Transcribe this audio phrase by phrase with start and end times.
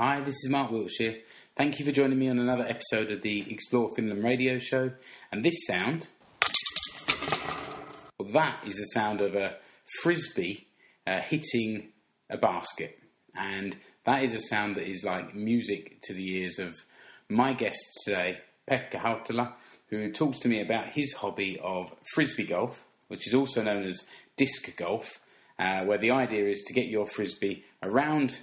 [0.00, 1.16] Hi, this is Mark Wiltshire.
[1.56, 4.92] Thank you for joining me on another episode of the Explore Finland radio show.
[5.32, 6.06] And this sound,
[8.16, 9.56] well, that is the sound of a
[10.00, 10.68] frisbee
[11.04, 11.88] uh, hitting
[12.30, 12.96] a basket.
[13.34, 16.76] And that is a sound that is like music to the ears of
[17.28, 18.38] my guest today,
[18.70, 19.54] Pekka Hautala,
[19.88, 24.06] who talks to me about his hobby of frisbee golf, which is also known as
[24.36, 25.18] disc golf,
[25.58, 28.38] uh, where the idea is to get your frisbee around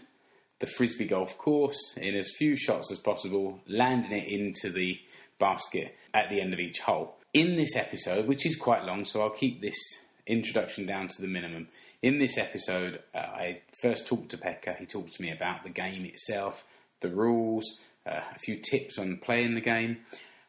[0.59, 4.99] the frisbee golf course in as few shots as possible, landing it into the
[5.39, 7.15] basket at the end of each hole.
[7.33, 9.77] In this episode, which is quite long, so I'll keep this
[10.25, 11.67] introduction down to the minimum.
[12.01, 14.77] In this episode, uh, I first talked to Pekka.
[14.77, 16.63] He talked to me about the game itself,
[17.01, 17.65] the rules,
[18.05, 19.97] uh, a few tips on playing the game.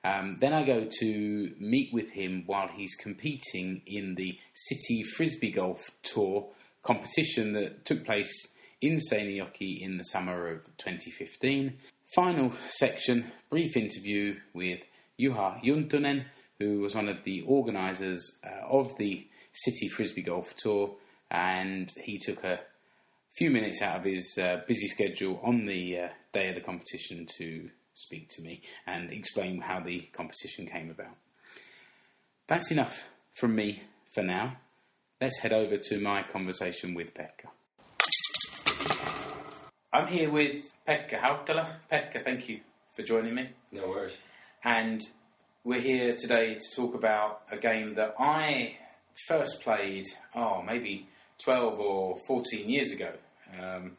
[0.04, 5.50] Um, then I go to meet with him while he's competing in the City Frisbee
[5.50, 6.48] Golf Tour
[6.84, 8.32] competition that took place
[8.86, 11.76] in Seinäjoki in the summer of 2015.
[12.14, 14.80] Final section, brief interview with
[15.18, 16.26] Juha Juntunen,
[16.60, 20.94] who was one of the organisers uh, of the City Frisbee Golf Tour,
[21.32, 22.60] and he took a
[23.36, 27.26] few minutes out of his uh, busy schedule on the uh, day of the competition
[27.38, 31.16] to speak to me and explain how the competition came about.
[32.46, 33.82] That's enough from me
[34.14, 34.58] for now.
[35.20, 37.48] Let's head over to my conversation with Pekka.
[39.96, 41.66] I'm here with Pekka Hautala.
[41.90, 42.60] Pekka, thank you
[42.94, 43.48] for joining me.
[43.72, 44.14] No worries.
[44.62, 45.00] And
[45.64, 48.76] we're here today to talk about a game that I
[49.26, 51.08] first played, oh, maybe
[51.42, 53.14] 12 or 14 years ago,
[53.58, 53.92] um,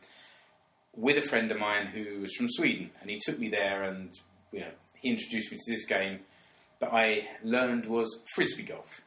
[0.95, 2.91] with a friend of mine who was from Sweden.
[3.01, 4.11] And he took me there and
[4.51, 6.19] you know, he introduced me to this game
[6.77, 9.01] that I learned was frisbee golf.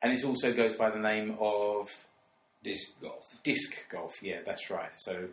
[0.00, 1.90] And it also goes by the name of
[2.62, 3.24] Disc golf.
[3.42, 4.22] disc golf.
[4.22, 4.92] Yeah, that's right.
[4.98, 5.28] So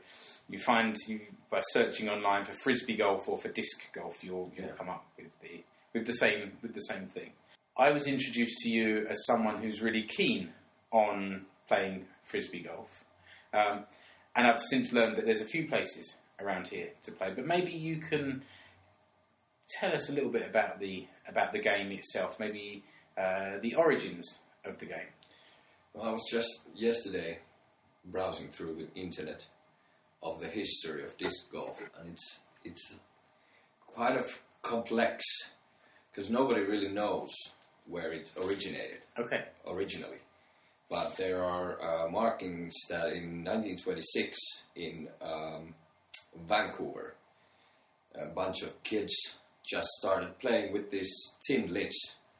[0.49, 4.67] you find you by searching online for frisbee golf or for disc golf, you'll you'll
[4.67, 4.73] Yeah.
[4.75, 7.33] come up with the with the same with the same thing.
[7.77, 10.53] I was introduced to you as someone who's really keen
[10.91, 13.03] on playing frisbee golf,
[13.53, 13.85] um,
[14.35, 17.33] and I've since learned that there's a few places around here to play.
[17.35, 18.41] But maybe you can
[19.69, 22.85] tell us a little bit about the about the game itself, maybe
[23.17, 25.09] uh, the origins of the game.
[25.97, 27.39] Well, I was just yesterday
[28.05, 29.47] browsing through the internet
[30.21, 32.99] of the history of disc golf, and it's it's
[33.87, 35.23] quite a f- complex
[36.11, 37.29] because nobody really knows
[37.87, 39.45] where it originated Okay.
[39.67, 40.19] originally.
[40.87, 44.37] But there are uh, markings that in 1926
[44.75, 45.73] in um,
[46.47, 47.15] Vancouver,
[48.13, 49.13] a bunch of kids
[49.67, 51.11] just started playing with these
[51.47, 51.97] tin lids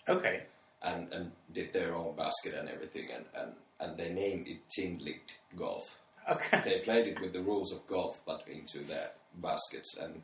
[0.07, 0.44] Okay.
[0.81, 4.99] And, and did their own basket and everything, and, and, and they named it tin
[5.03, 5.21] lid
[5.55, 5.99] golf.
[6.29, 6.61] Okay.
[6.63, 9.11] They played it with the rules of golf, but into their
[9.41, 10.21] baskets, and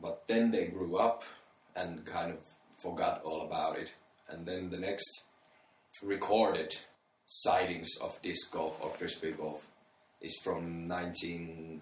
[0.00, 1.24] but then they grew up
[1.76, 2.38] and kind of
[2.78, 3.92] forgot all about it,
[4.28, 5.24] and then the next
[6.02, 6.74] recorded
[7.26, 9.66] sightings of disc golf or frisbee golf
[10.20, 11.80] is from 1950s,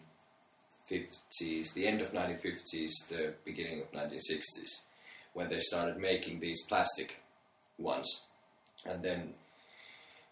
[1.75, 4.83] the end of 1950s, the beginning of 1960s,
[5.33, 7.21] when they started making these plastic
[7.79, 8.21] ones,
[8.85, 9.35] and then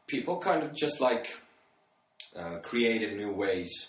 [0.06, 1.40] people kind of just like
[2.38, 3.88] uh, created new ways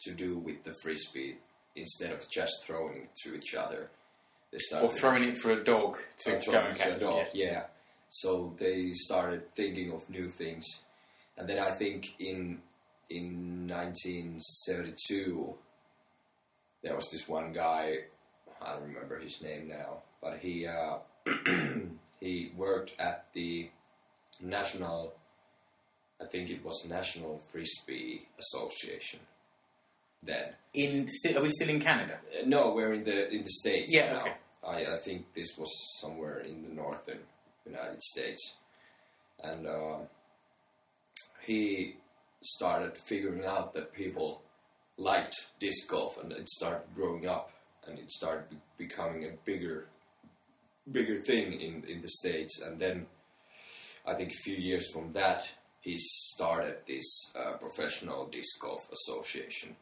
[0.00, 1.36] to do with the frisbee
[1.76, 3.90] instead of just throwing it to each other.
[4.52, 7.50] They started Or throwing it for a dog to go and it a dog, Yeah.
[7.50, 7.62] yeah.
[8.08, 10.64] So they started thinking of new things,
[11.36, 12.62] and then I think in
[13.10, 15.54] in 1972
[16.82, 17.94] there was this one guy.
[18.62, 20.98] I don't remember his name now, but he uh,
[22.20, 23.70] he worked at the
[24.40, 25.14] national.
[26.20, 29.20] I think it was National Frisbee Association.
[30.22, 32.18] Then In sti- are we still in Canada?
[32.36, 34.20] uh, no, we're in the in the states Yeah, now.
[34.22, 34.32] okay.
[34.66, 35.70] I, I think this was
[36.00, 37.20] somewhere in the northern
[37.64, 38.54] United States,
[39.44, 39.98] and uh,
[41.46, 41.96] he
[42.42, 44.42] started figuring out that people
[44.96, 47.52] liked disc golf, and it started growing up,
[47.86, 48.56] and it started be-
[48.86, 49.86] becoming a bigger,
[50.90, 53.06] bigger thing in in the states, and then
[54.06, 55.48] I think a few years from that,
[55.80, 59.76] he started this uh, professional disc golf association,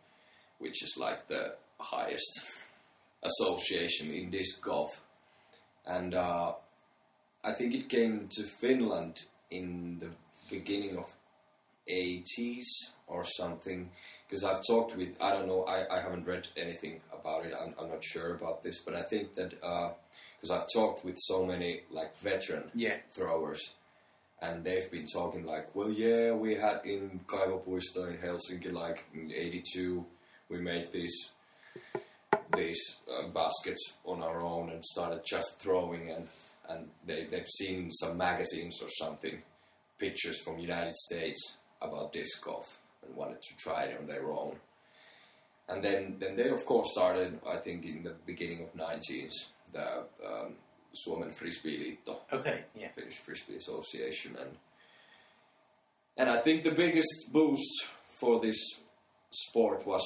[0.59, 2.41] which is like the highest
[3.23, 5.03] association in disc golf,
[5.87, 6.53] and uh,
[7.45, 10.11] I think it came to Finland in the
[10.51, 11.15] beginning of
[11.89, 12.65] 80s
[13.07, 13.91] or something.
[14.29, 17.55] Because I've talked with, I don't know, I, I haven't read anything about it.
[17.55, 19.55] I'm, I'm not sure about this, but I think that
[20.37, 22.99] because I've talked with so many like veteran Yeah.
[23.15, 23.61] throwers,
[24.41, 29.33] and they've been talking like, well, yeah, we had in Kaivopuisto in Helsinki, like in
[29.33, 30.05] '82,
[30.49, 31.31] we made these
[32.55, 36.29] these uh, baskets on our own and started just throwing and
[36.69, 39.43] and they they've seen some magazines or something
[39.99, 44.57] pictures from United States about disc golf and wanted to try it on their own.
[45.69, 49.33] And then then they of course started I think in the beginning of 90s
[49.77, 50.55] the um,
[50.93, 52.89] Suomen Frisbeeliitto Okay, yeah.
[52.89, 54.57] Finnish Frisbee Association, and
[56.17, 58.57] and I think the biggest boost for this
[59.31, 60.05] sport was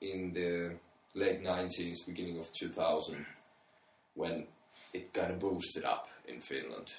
[0.00, 0.76] in the
[1.14, 3.24] late '90s, beginning of 2000,
[4.14, 4.46] when
[4.92, 6.92] it kind of boosted up in Finland.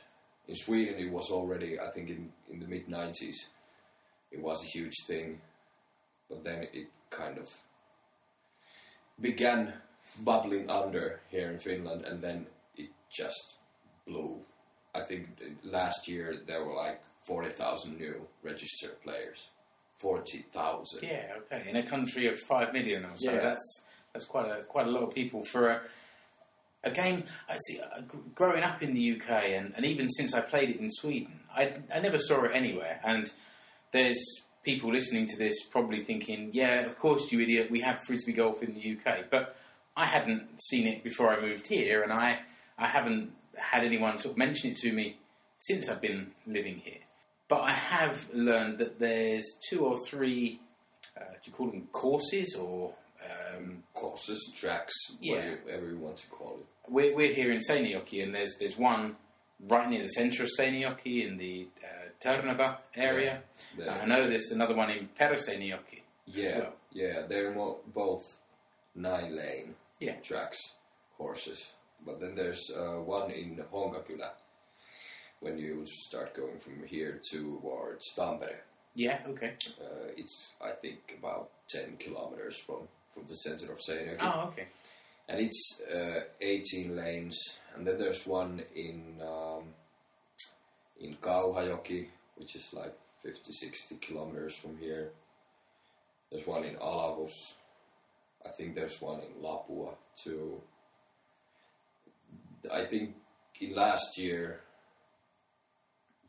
[0.47, 3.35] In Sweden, it was already, I think, in in the mid '90s,
[4.31, 5.41] it was a huge thing,
[6.29, 7.47] but then it kind of
[9.19, 9.73] began
[10.23, 12.45] bubbling under here in Finland, and then
[12.75, 13.55] it just
[14.05, 14.41] blew.
[14.95, 15.27] I think
[15.63, 19.49] last year there were like 40,000 new registered players.
[19.97, 21.03] 40,000.
[21.03, 21.69] Yeah, okay.
[21.69, 23.41] In a country of five million or so, Yeah.
[23.41, 23.81] that's
[24.13, 25.81] that's quite a quite a lot of people for a
[26.83, 27.23] a game.
[27.49, 27.79] I see.
[27.79, 28.01] Uh,
[28.35, 31.73] growing up in the UK, and, and even since I played it in Sweden, I
[31.93, 32.99] I never saw it anywhere.
[33.03, 33.31] And
[33.91, 34.23] there's
[34.63, 37.71] people listening to this probably thinking, "Yeah, of course, you idiot.
[37.71, 39.55] We have frisbee golf in the UK," but
[39.97, 42.39] I hadn't seen it before I moved here, and I
[42.77, 43.31] I haven't
[43.71, 45.17] had anyone sort of mention it to me
[45.57, 47.01] since I've been living here.
[47.49, 50.59] But I have learned that there's two or three
[51.19, 52.93] uh, do you call them courses or
[53.27, 55.55] um, Courses, tracks, Yeah.
[55.63, 56.91] whatever you want to call it.
[56.91, 59.15] we're, we're here in Seinäjoki and there's there's one
[59.67, 63.41] right near the centre of Seinäjoki in the uh, Törnävä area.
[63.79, 66.73] Uh, I know there's another one in Peräseinäjoki Yeah, as well.
[66.93, 67.51] yeah, they're
[67.93, 68.25] both
[68.95, 70.15] nine lane Yeah.
[70.21, 70.57] tracks
[71.17, 71.73] courses.
[72.05, 74.29] But then there's uh, one in Honkakylä
[75.39, 78.59] when you start going from here towards Tampere.
[78.95, 79.53] Yeah, okay.
[79.81, 84.67] Uh, it's I think about ten kilometers from from the center of Seinäjoki, Oh, okay.
[85.29, 87.37] and it's uh, eighteen lanes.
[87.75, 89.63] And then there's one in um,
[90.99, 92.07] in Kauhajoki,
[92.37, 92.93] which is like
[93.23, 95.11] 50, 60 kilometers from here.
[96.31, 97.53] There's one in Alavus.
[98.45, 100.61] I think there's one in Lapua too.
[102.71, 103.15] I think
[103.61, 104.61] in last year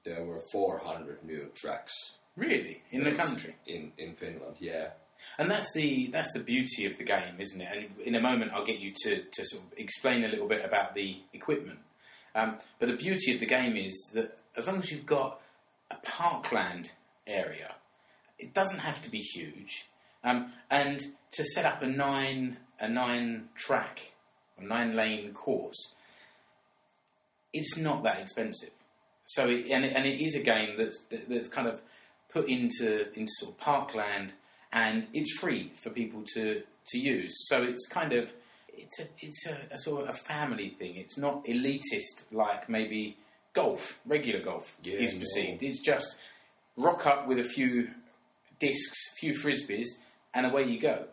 [0.05, 1.93] there were 400 new tracks
[2.37, 3.57] Really, in the country.
[3.67, 4.57] in in Finland.
[4.61, 4.91] Yeah,
[5.39, 7.69] And that's the that's the beauty of the game, isn't it?
[7.77, 10.65] And in a moment, I'll get you to, to sort of explain a little bit
[10.65, 11.81] about the equipment.
[12.37, 15.41] Um, but the beauty of the game is that as long as you've got
[15.91, 16.93] a parkland
[17.27, 17.75] area,
[18.39, 19.88] it doesn't have to be huge.
[20.25, 21.01] Um, and
[21.33, 24.13] to set up a nine a nine track
[24.57, 25.95] or nine lane course,
[27.53, 28.71] it's not that expensive.
[29.27, 31.83] So it, and, it, and it is a game that's that's kind of
[32.33, 34.35] put into into sort of parkland,
[34.73, 37.35] and it's free for people to to use.
[37.49, 38.33] So it's kind of
[38.73, 40.97] it's a it's a, a sort of a family thing.
[40.97, 43.17] It's not elitist like maybe
[43.53, 45.63] golf, regular golf Yeah, is perceived.
[45.63, 46.17] It's just
[46.77, 47.89] rock up with a few
[48.59, 49.87] discs, few frisbees,
[50.39, 51.05] and away you go.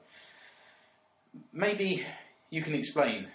[1.51, 2.05] Maybe
[2.49, 3.27] you can explain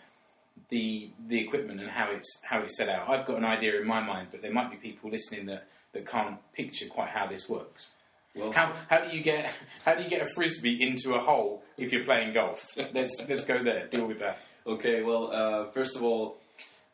[0.69, 3.09] the the equipment and how it's how it's set out.
[3.09, 6.07] I've got an idea in my mind, but there might be people listening that, that
[6.07, 7.91] can't picture quite how this works.
[8.35, 9.53] well, How how do you get
[9.85, 12.65] how do you get a frisbee into a hole if you're playing golf?
[12.95, 13.87] Let's let's go there.
[13.89, 14.39] Deal with that.
[14.67, 16.37] Okay, well, uh, first of all,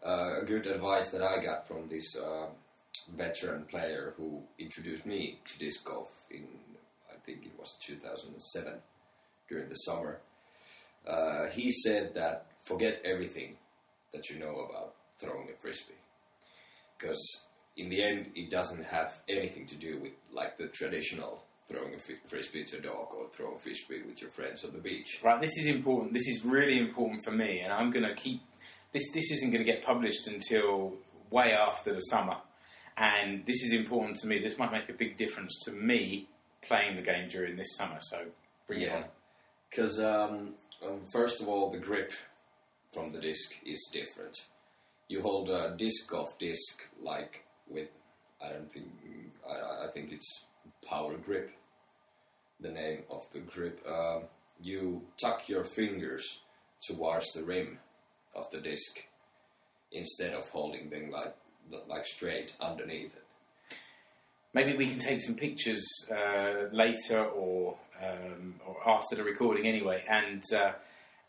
[0.05, 2.47] uh, a good advice that I got from this uh,
[3.17, 6.47] veteran player who introduced me to disc golf in,
[7.27, 8.75] think it was 2007,
[9.49, 10.21] during the summer.
[11.07, 13.57] Uh, he said that forget everything
[14.13, 15.95] that you know about throwing a frisbee,
[16.97, 17.45] because
[17.77, 21.99] in the end, it doesn't have anything to do with like the traditional throwing a
[22.29, 25.21] frisbee to a dog or throwing a frisbee with your friends on the beach.
[25.23, 26.13] Right, this is important.
[26.13, 28.41] This is really important for me, and I'm going to keep
[28.93, 29.11] this.
[29.13, 30.95] This isn't going to get published until
[31.31, 32.37] way after the summer,
[32.97, 34.39] and this is important to me.
[34.39, 36.29] This might make a big difference to me
[36.63, 37.99] playing the game during this summer.
[38.01, 38.27] So
[38.67, 38.97] bring it Yeah.
[38.97, 39.05] on.
[39.71, 40.55] Because um,
[40.87, 42.13] um, first of all, the grip
[42.93, 44.37] from the disc is different.
[45.09, 47.89] You hold a disc golf disc like with
[48.43, 48.87] I don't think
[49.49, 50.45] I, I think it's
[50.89, 51.51] power grip.
[52.61, 53.81] The name of the grip.
[53.87, 54.23] Um,
[54.63, 56.41] you tuck your fingers
[56.87, 57.79] towards the rim
[58.35, 59.05] of the disc
[59.93, 61.35] instead of holding them like
[61.89, 63.26] like straight underneath it.
[64.57, 70.03] Maybe we can take some pictures uh, later or um, or after the recording anyway,
[70.09, 70.73] and uh,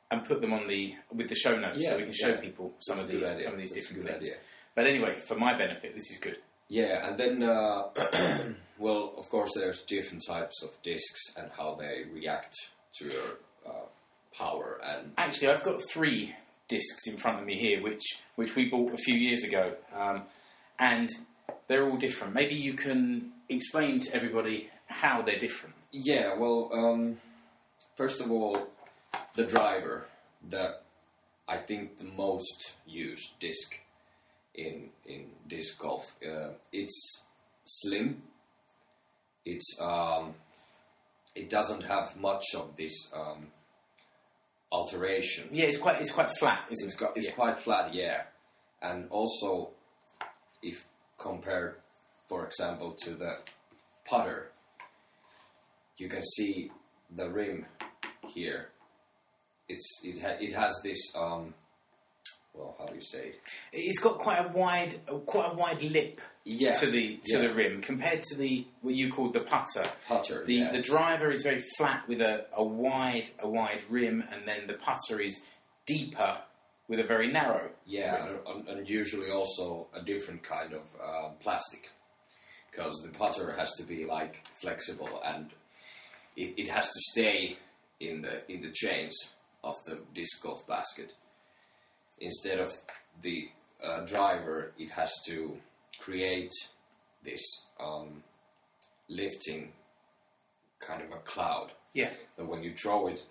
[0.09, 2.39] and put them on the with the show notes Yeah, so we can show yeah.
[2.47, 3.43] people some That's of these idea.
[3.43, 4.23] some of these That's different things.
[4.25, 4.37] idea.
[4.75, 6.37] But anyway, for my benefit, this is good.
[6.69, 7.89] Yeah, and then, uh,
[8.77, 12.53] well, of course, there's different types of discs and how they react
[12.99, 13.87] to your uh,
[14.37, 16.33] power and Actually, I've got three
[16.69, 18.03] discs in front of me here, which
[18.35, 20.23] which we bought a few years ago, um,
[20.79, 21.09] and
[21.67, 22.33] they're all different.
[22.33, 25.75] Maybe you can explain to everybody how they're different.
[25.91, 27.17] Yeah, well, um,
[27.95, 28.67] first of all,
[29.33, 30.07] the driver,
[30.49, 30.77] the
[31.47, 33.79] I think the most used disc
[34.55, 36.15] in in disc golf.
[36.25, 37.23] Uh, it's
[37.65, 38.21] slim.
[39.45, 40.33] It's um,
[41.35, 43.47] it doesn't have much of this um,
[44.71, 45.47] alteration.
[45.51, 46.65] Yeah, it's quite it's quite flat.
[46.69, 46.99] Isn't It's it?
[46.99, 47.33] got, it's yeah.
[47.33, 48.23] quite flat, yeah.
[48.81, 49.69] And also,
[50.61, 51.75] if compared,
[52.27, 53.37] for example, to the
[54.05, 54.51] putter,
[55.97, 56.71] you can see
[57.15, 57.65] the rim
[58.27, 58.69] here.
[59.69, 61.53] It's it ha- it has this um,
[62.53, 63.27] well, how do you say?
[63.29, 63.35] It?
[63.73, 67.47] It's got quite a wide quite a wide lip Yeah, to the to yeah.
[67.47, 69.83] the rim compared to the what you called the putter.
[70.07, 70.71] Putter, The yeah.
[70.71, 74.73] the driver is very flat with a, a wide a wide rim, and then the
[74.75, 75.43] putter is
[75.85, 76.37] deeper
[76.87, 77.69] with a very narrow.
[77.85, 81.89] Yeah, and, and usually also a different kind of uh, plastic,
[82.71, 85.49] because the putter has to be like flexible and
[86.35, 87.57] it, it has to stay
[87.99, 89.15] in the in the chains
[89.63, 91.13] of the disc golf basket.
[92.19, 92.71] Instead of
[93.21, 93.49] the
[93.83, 95.57] uh, driver, it has to
[95.99, 96.51] create
[97.23, 97.41] this
[97.79, 98.23] um,
[99.09, 99.71] lifting
[100.79, 102.11] kind of a cloud Yeah.
[102.37, 103.23] that when you throw it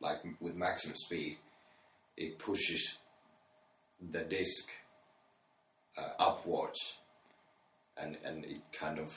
[0.00, 1.38] like with maximum speed,
[2.24, 2.82] it pushes
[4.14, 4.68] the disc
[5.98, 6.98] uh, upwards,
[7.96, 9.10] and and it kind of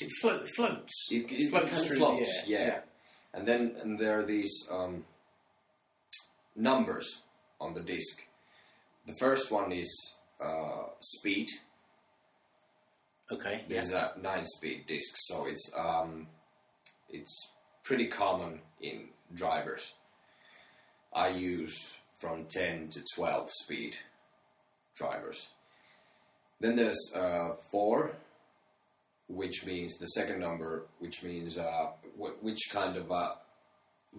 [0.00, 0.94] It float, floats.
[1.10, 2.58] it, it, floats kind of floats, air.
[2.58, 2.78] yeah.
[3.34, 5.04] And then and there are these um,
[6.56, 7.06] numbers
[7.60, 8.16] on the disc.
[9.06, 9.90] The first one is
[10.40, 11.48] uh, speed.
[13.32, 13.64] Okay.
[13.68, 16.26] This is a nine-speed disc, so it's um,
[17.08, 17.34] it's
[17.82, 19.94] pretty common in drivers.
[21.12, 23.98] I use from ten to twelve speed
[24.96, 25.48] drivers.
[26.58, 28.16] Then there's uh, four,
[29.28, 31.88] which means the second number, which means uh,
[32.18, 33.32] wh- which kind of uh,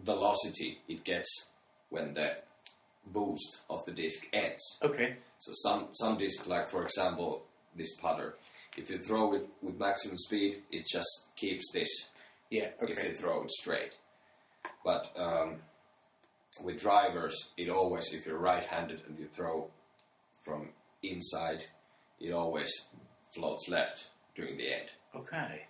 [0.03, 1.50] velocity it gets
[1.89, 2.38] when the
[3.07, 4.63] boost of the disc ends.
[4.83, 5.17] Okay.
[5.39, 7.45] So some some disc, like for example
[7.75, 8.35] this putter,
[8.77, 11.89] if you throw it with maximum speed, it just keeps this.
[12.51, 12.69] Yeah.
[12.83, 12.91] okay.
[12.93, 13.95] If you throw it straight,
[14.83, 15.55] but um,
[16.63, 19.69] with drivers, it always if you're right-handed and you throw
[20.43, 20.69] from
[21.03, 21.65] inside,
[22.19, 22.71] it always
[23.33, 24.89] floats left during the end.
[25.15, 25.63] Okay.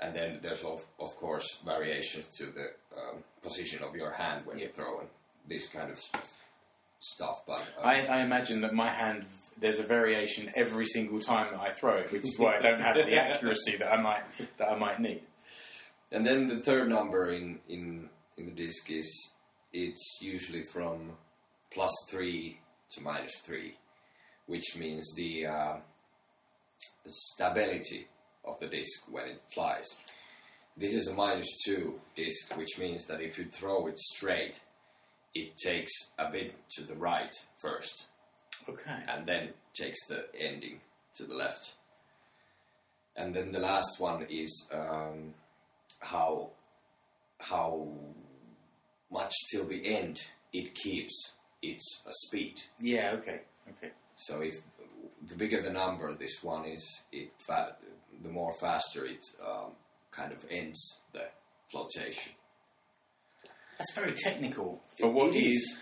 [0.00, 2.66] And then there's of, of course variations to the
[2.96, 4.66] um, position of your hand when Yeah.
[4.66, 5.08] you throw and
[5.48, 5.98] this kind of
[7.00, 7.44] stuff.
[7.46, 9.26] But uh, I, I imagine that my hand
[9.60, 12.80] there's a variation every single time that I throw it, which is why I don't
[12.80, 14.22] have the accuracy that I might
[14.58, 15.22] that I might need.
[16.10, 19.32] And then the third number in, in, in the disc is
[19.74, 21.10] it's usually from
[21.72, 22.58] plus three
[22.92, 23.74] to minus three,
[24.46, 25.76] which means the uh,
[27.06, 28.06] stability
[28.44, 29.86] of the disc when it flies.
[30.76, 34.60] This is a minus two disc, which means that if you throw it straight,
[35.34, 38.06] it takes a bit to the right first,
[38.68, 39.02] Okay.
[39.08, 40.80] and then takes the ending
[41.16, 41.74] to the left.
[43.16, 45.34] And then the last one is um,
[46.00, 46.50] how
[47.40, 47.88] how
[49.14, 50.20] much till the end
[50.52, 51.14] it keeps
[51.62, 52.56] its uh, speed.
[52.80, 53.12] Yeah.
[53.18, 53.40] Okay.
[53.70, 53.92] Okay.
[54.16, 54.54] So if
[55.28, 57.76] the bigger the number this one is, it fa-
[58.22, 59.70] the more faster it um,
[60.10, 60.80] kind of ends
[61.12, 61.24] the
[61.70, 62.32] flotation.
[63.78, 65.54] That's very technical for what It is.
[65.54, 65.78] is.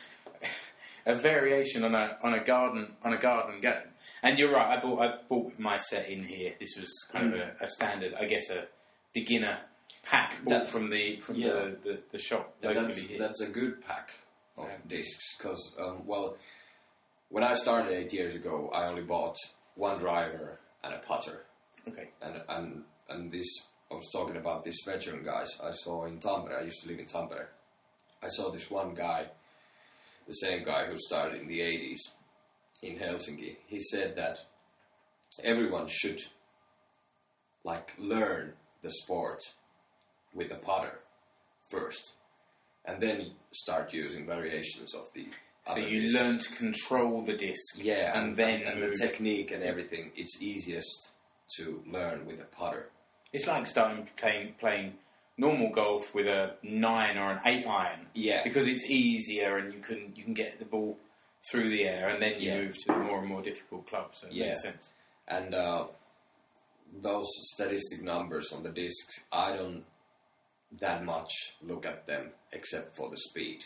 [1.05, 3.89] a variation on a on a garden on a garden game.
[4.23, 4.79] And you're right.
[4.79, 6.55] I bought I bought my set in here.
[6.61, 8.67] This was kind of a, a standard, I guess, a
[9.13, 9.59] beginner
[10.03, 11.49] pack bought That- from the from yeah.
[11.53, 13.19] the, the, the shop locally that's, here.
[13.19, 14.11] that's a good pack
[14.57, 14.77] of Yeah.
[14.87, 16.37] discs because, um, well,
[17.31, 19.37] when I started eight years ago, I only bought
[19.77, 21.45] one driver and a putter.
[21.89, 22.11] okay.
[22.21, 23.49] and and and this
[23.91, 26.59] I was talking about these veteran guys I saw in Tampere.
[26.59, 27.49] I used to live in Tampere.
[28.23, 29.27] I saw this one guy,
[30.27, 31.99] the same guy who started in the '80s
[32.83, 33.57] in Helsinki.
[33.67, 34.39] He said that
[35.43, 36.21] everyone should
[37.65, 39.41] like learn the sport
[40.35, 40.99] with the putter
[41.71, 42.15] first,
[42.85, 45.27] and then start using variations of the.
[45.69, 46.15] So you discs.
[46.17, 48.95] learn to control the disc, Yeah, and, then and, move.
[48.95, 50.11] the technique and everything.
[50.17, 51.13] It's easiest
[51.57, 52.89] to learn with a putter.
[53.33, 54.95] it's like starting playing playing
[55.39, 58.07] normal golf with a nine or an eight iron.
[58.15, 58.43] Yeah.
[58.45, 60.99] because it's easier and you can you can get the ball
[61.51, 62.61] through the air, and then you Yeah.
[62.63, 64.21] move to the more and more difficult clubs.
[64.21, 64.47] So it Yeah.
[64.49, 64.93] makes sense.
[65.29, 65.87] And uh,
[67.01, 69.85] those statistic numbers on the discs, I don't
[70.81, 73.65] that much look at them except for the speed.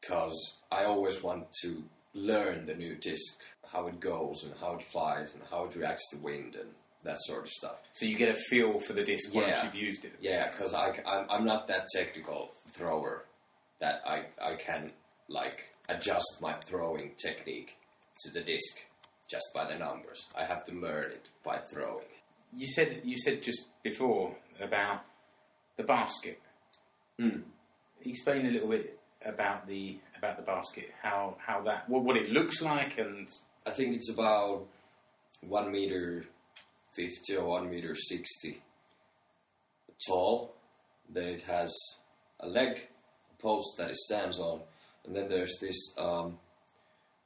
[0.00, 1.82] because I always want to
[2.14, 3.38] learn the new disc,
[3.72, 6.68] how it goes and how it flies and how it reacts to wind and
[7.04, 7.82] that sort of stuff.
[7.94, 9.64] So you get a feel for the disc once Yeah.
[9.64, 10.14] you've used it.
[10.20, 13.24] Yeah, because I, I'm, I'm not that technical thrower
[13.80, 14.90] that I, I can
[15.28, 17.76] like adjust my throwing technique
[18.20, 18.78] to the disc
[19.28, 20.26] just by the numbers.
[20.36, 22.04] I have to learn it by throwing.
[22.54, 25.00] You said you said just before about
[25.76, 26.40] the basket.
[27.20, 27.42] Mm.
[28.04, 32.30] Explain a little bit about the about the basket, how how that what, what it
[32.30, 33.28] looks like, and
[33.66, 34.66] I think it's about
[35.46, 36.24] one meter
[36.94, 38.60] fifty or one meter sixty
[40.06, 40.54] tall.
[41.08, 41.72] Then it has
[42.40, 42.88] a leg,
[43.38, 44.60] a post that it stands on,
[45.04, 46.38] and then there's this um,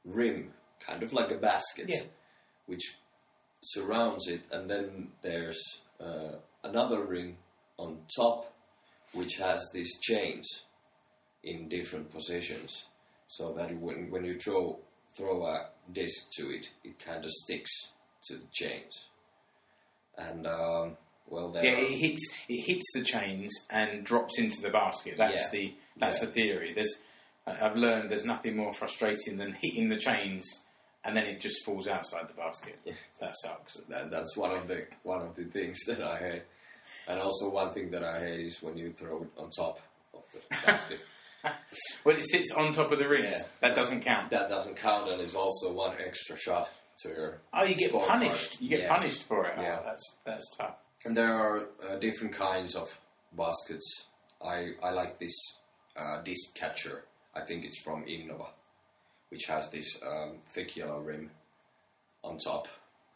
[0.05, 2.01] rim, kind of like a basket, Yeah.
[2.65, 2.97] which
[3.63, 5.59] surrounds it, and then there's
[5.99, 7.37] uh, another ring
[7.77, 8.53] on top,
[9.13, 10.47] which has these chains
[11.43, 12.85] in different positions,
[13.27, 14.79] so that when when you throw
[15.15, 17.71] throw a disc to it, it kind of sticks
[18.23, 19.07] to the chains.
[20.17, 24.61] And um, well, there yeah, are- it hits it hits the chains and drops into
[24.61, 25.15] the basket.
[25.17, 25.49] That's Yeah.
[25.51, 26.25] the that's Yeah.
[26.25, 26.73] the theory.
[26.73, 27.03] There's
[27.45, 30.45] I've learned there's nothing more frustrating than hitting the chains
[31.05, 32.77] and then it just falls outside the basket.
[32.83, 32.93] Yeah.
[33.21, 33.75] That sucks.
[33.87, 36.43] that, that's one of the one of the things that I hate.
[37.07, 39.79] And also one thing that I hate is when you throw it on top
[40.13, 40.99] of the basket.
[42.03, 43.37] Well, it sits on top of the rings.
[43.37, 43.43] Yeah.
[43.61, 44.31] That doesn't count.
[44.31, 46.69] that doesn't count, and is also one extra shot
[47.03, 47.37] to your.
[47.53, 48.59] Oh, you get punished.
[48.59, 48.93] You get Yeah.
[48.95, 49.53] punished for it.
[49.57, 49.77] Yeah.
[49.79, 50.75] Oh, that's that's tough.
[51.05, 52.99] And there are uh, different kinds of
[53.37, 54.07] baskets.
[54.43, 55.35] I I like this
[55.95, 57.03] uh, disc catcher.
[57.35, 58.47] I think it's from Innova,
[59.29, 61.29] which has this um, thick yellow rim
[62.23, 62.67] on top,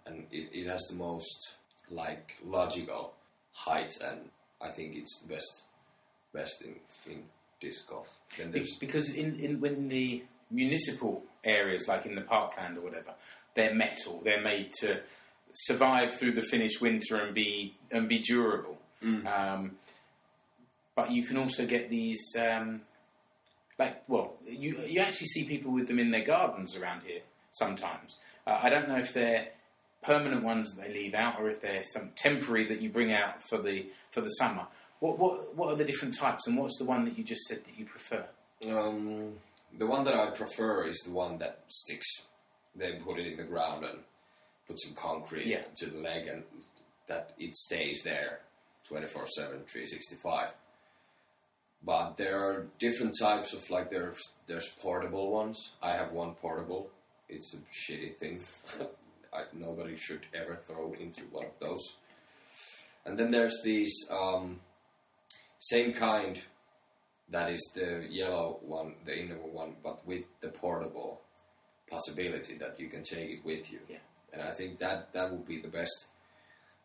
[0.06, 1.58] and it, it has the most
[1.90, 3.14] like logical
[3.54, 4.30] height, and
[4.62, 5.64] I think it's best
[6.34, 6.76] best in
[7.12, 7.24] in
[7.60, 8.10] disc golf.
[8.52, 13.14] Be- because in, in when the municipal areas, like in the parkland or whatever,
[13.56, 14.22] they're metal.
[14.24, 15.02] They're made to
[15.54, 18.78] survive through the Finnish winter and be and be durable.
[19.28, 19.78] Um,
[20.96, 22.82] but you can also get these, um,
[23.80, 28.16] like, well, you you actually see people with them in their gardens around here sometimes.
[28.46, 29.50] Uh, I don't know if they're
[30.02, 33.42] permanent ones that they leave out or if they're some temporary that you bring out
[33.44, 34.66] for the for the summer.
[35.00, 37.64] What what what are the different types and what's the one that you just said
[37.66, 38.26] that you prefer?
[38.70, 39.34] Um,
[39.78, 42.08] the one that I prefer is the one that sticks.
[42.76, 44.00] They put it in the ground and
[44.68, 45.64] put some concrete Yeah.
[45.78, 46.44] to the leg, and
[47.08, 48.40] that it stays there
[48.88, 50.52] 24 7, 365.
[51.84, 55.72] But there are different types of like there's there's portable ones.
[55.82, 56.90] I have one portable.
[57.28, 58.40] It's a shitty thing.
[59.34, 61.98] I, nobody should ever throw into one of those.
[63.06, 64.60] And then there's these um,
[65.60, 66.42] same kind
[67.30, 71.22] that is the yellow one, the Innova one, but with the portable
[71.90, 73.80] possibility that you can take it with you.
[73.90, 73.98] Yeah.
[74.34, 76.08] And I think that that would be the best,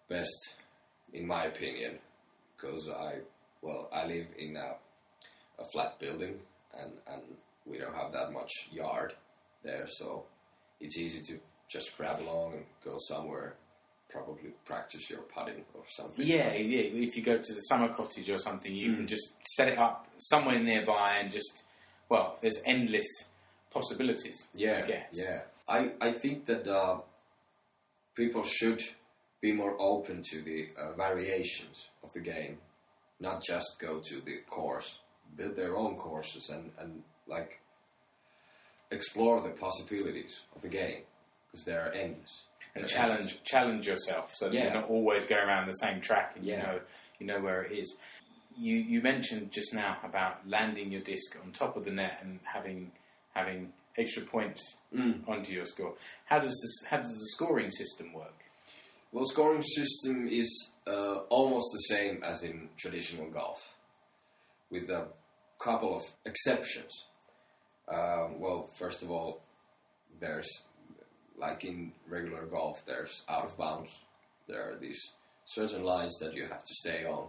[0.09, 0.55] best,
[1.13, 1.99] in my opinion,
[2.57, 3.19] because I,
[3.63, 4.75] well, I live in a,
[5.59, 6.39] a flat building
[6.81, 7.23] and and
[7.65, 9.15] we don't have that much yard
[9.63, 10.25] there, so
[10.81, 13.55] it's easy to just grab along and go somewhere.
[14.09, 16.25] Probably practice your putting or something.
[16.25, 17.07] Yeah, yeah.
[17.07, 20.07] If you go to the summer cottage or something, you can just set it up
[20.19, 21.65] somewhere nearby and just,
[22.09, 23.07] well, there's endless
[23.71, 24.49] possibilities.
[24.55, 25.09] Yeah, I guess.
[25.13, 25.41] yeah.
[25.69, 27.01] I, I think that uh,
[28.15, 28.81] people should
[29.41, 32.59] be more open to the uh, variations of the game,
[33.19, 35.01] not just go to the course,
[35.37, 37.61] build their own courses and, and like
[38.93, 41.03] explore the possibilities of the game
[41.65, 42.45] because are endless.
[42.75, 43.41] And They're challenge endless.
[43.45, 44.65] challenge yourself so that Yeah.
[44.65, 46.81] you're not always going around the same track and you know
[47.19, 47.97] you know where it is.
[48.57, 52.41] You you mentioned just now about landing your disc on top of the net and
[52.45, 52.93] having
[53.35, 54.63] having extra points
[54.95, 55.27] Mm.
[55.29, 55.95] onto your score.
[56.27, 58.35] How does this how does the scoring system work?
[59.13, 63.77] Well, scoring system is uh, almost the same as in traditional golf,
[64.71, 65.09] with a
[65.59, 66.93] couple of exceptions.
[67.89, 69.43] Um, well, first of all,
[70.21, 70.49] there's
[71.39, 74.07] like in regular golf, there's out of bounds.
[74.49, 75.01] There are these
[75.45, 77.29] certain lines that you have to stay on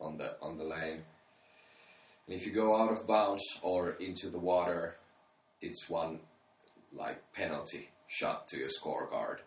[0.00, 1.02] on the on the lane.
[2.26, 4.96] And if you go out of bounds or into the water,
[5.60, 6.20] it's one
[6.92, 9.38] like penalty shot to your scorecard.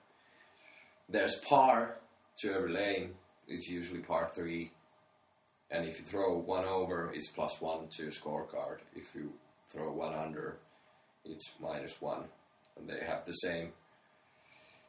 [1.09, 1.97] There's par
[2.39, 3.13] to every lane.
[3.47, 4.71] It's usually par three.
[5.71, 8.79] And if you throw one over, it's plus one to your scorecard.
[8.95, 9.33] If you
[9.69, 10.57] throw one under,
[11.25, 12.25] it's minus one.
[12.77, 13.71] And they have the same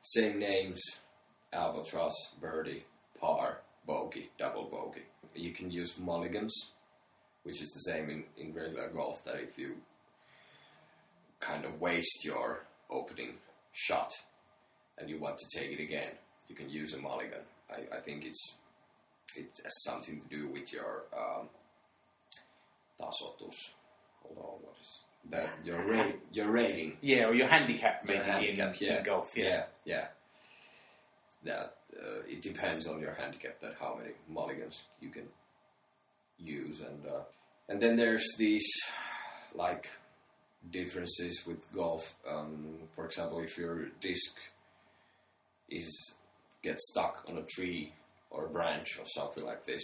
[0.00, 0.80] same names:
[1.52, 2.84] albatross, birdie,
[3.18, 5.06] par, bogey, double bogey.
[5.34, 6.54] You can use mulligans,
[7.42, 9.24] which is the same in, in regular golf.
[9.24, 9.76] That if you
[11.40, 13.34] kind of waste your opening
[13.72, 14.12] shot
[14.98, 16.12] and you want to take it again,
[16.48, 17.42] you can use a mulligan.
[17.70, 18.54] I, I think it's
[19.36, 21.48] it has something to do with your um,
[23.00, 23.72] tasotus.
[24.22, 25.50] Hold on, what is that?
[25.64, 26.96] Your rate, your rating.
[27.00, 28.98] Yeah, or your handicap Your maybe handicap, in, yeah.
[28.98, 29.26] in golf.
[29.36, 29.44] Yeah.
[29.44, 30.06] yeah, yeah.
[31.44, 35.28] That uh, it depends on your handicap that how many mulligans you can
[36.38, 37.22] use, and uh,
[37.68, 38.66] and then there's these
[39.54, 39.88] like
[40.70, 42.14] differences with golf.
[42.28, 44.36] Um, for example, if your disc
[45.70, 46.14] is
[46.62, 47.92] gets stuck on a tree
[48.30, 49.82] or a branch or something like this,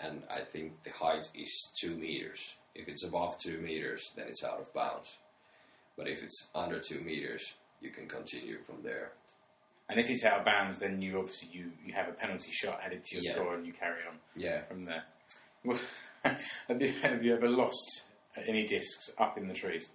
[0.00, 2.54] and I think the height is two meters.
[2.78, 5.18] If it's above two meters, then it's out of bounds.
[5.96, 7.42] But if it's under two meters,
[7.82, 9.12] you can continue from there.
[9.90, 12.80] And if it's out of bounds, then you obviously you, you have a penalty shot
[12.84, 13.32] added to your Yeah.
[13.34, 14.62] score, and you carry on Yeah.
[14.62, 15.04] from there.
[16.24, 18.04] Have you have you ever lost
[18.46, 19.90] any discs up in the trees?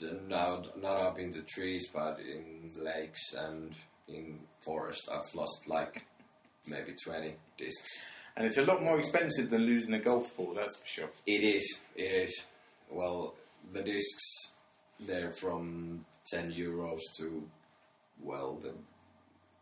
[0.00, 3.74] No, not up in the trees, but in lakes and
[4.08, 5.08] in forest.
[5.12, 6.04] I've lost like
[6.66, 7.90] maybe 20 discs.
[8.36, 11.10] And it's a lot more expensive than losing a golf ball, that's for sure.
[11.26, 12.44] It is, it is.
[12.90, 13.34] Well,
[13.72, 14.52] the discs,
[15.00, 17.42] they're from 10 euros to,
[18.20, 18.72] well, the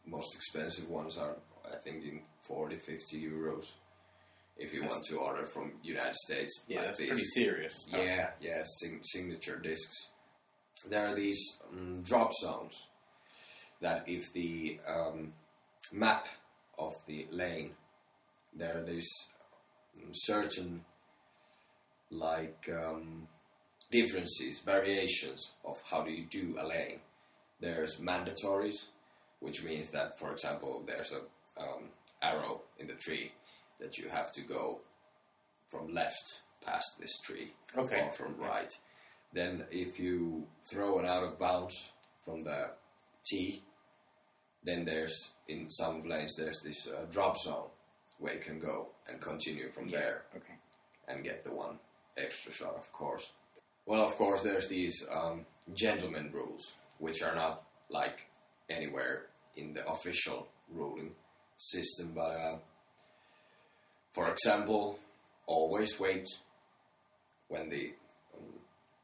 [0.06, 1.37] most expensive ones are,
[1.70, 3.74] I think, in 40, 50 euros.
[4.58, 7.08] If you That's- want to order from United States, Yeah, like that's this.
[7.08, 7.74] pretty serious.
[7.90, 10.08] Yeah, yeah, sing- signature discs.
[10.88, 12.88] There are these um, drop zones
[13.80, 15.32] that if the um,
[15.92, 16.26] map
[16.78, 17.74] of the lane,
[18.57, 19.09] there are these
[19.97, 20.85] um, certain
[22.11, 23.27] like um,
[23.91, 27.01] differences, variations of how do you do a lane.
[27.61, 28.87] There's mandatories,
[29.41, 31.85] which means that, for example, there's a um,
[32.23, 33.33] arrow in the tree
[33.81, 34.81] that you have to go
[35.71, 38.03] from left past this tree Okay.
[38.03, 38.73] or from right.
[39.33, 41.93] Then, if you throw it out of bounds
[42.25, 42.71] from the
[43.25, 43.62] tee,
[44.65, 47.69] then there's in some lanes there's this uh, drop zone
[48.22, 50.54] where you can go and continue from Yeah, there Okay.
[51.08, 51.78] and get the one
[52.16, 53.32] extra shot, of course.
[53.85, 56.62] Well, of course, there's these um, gentleman rules,
[56.98, 58.26] which are not like
[58.70, 61.11] anywhere in the official ruling
[61.56, 62.58] system, but uh,
[64.12, 64.98] for example,
[65.46, 66.26] always wait
[67.48, 67.92] when the
[68.37, 68.44] um,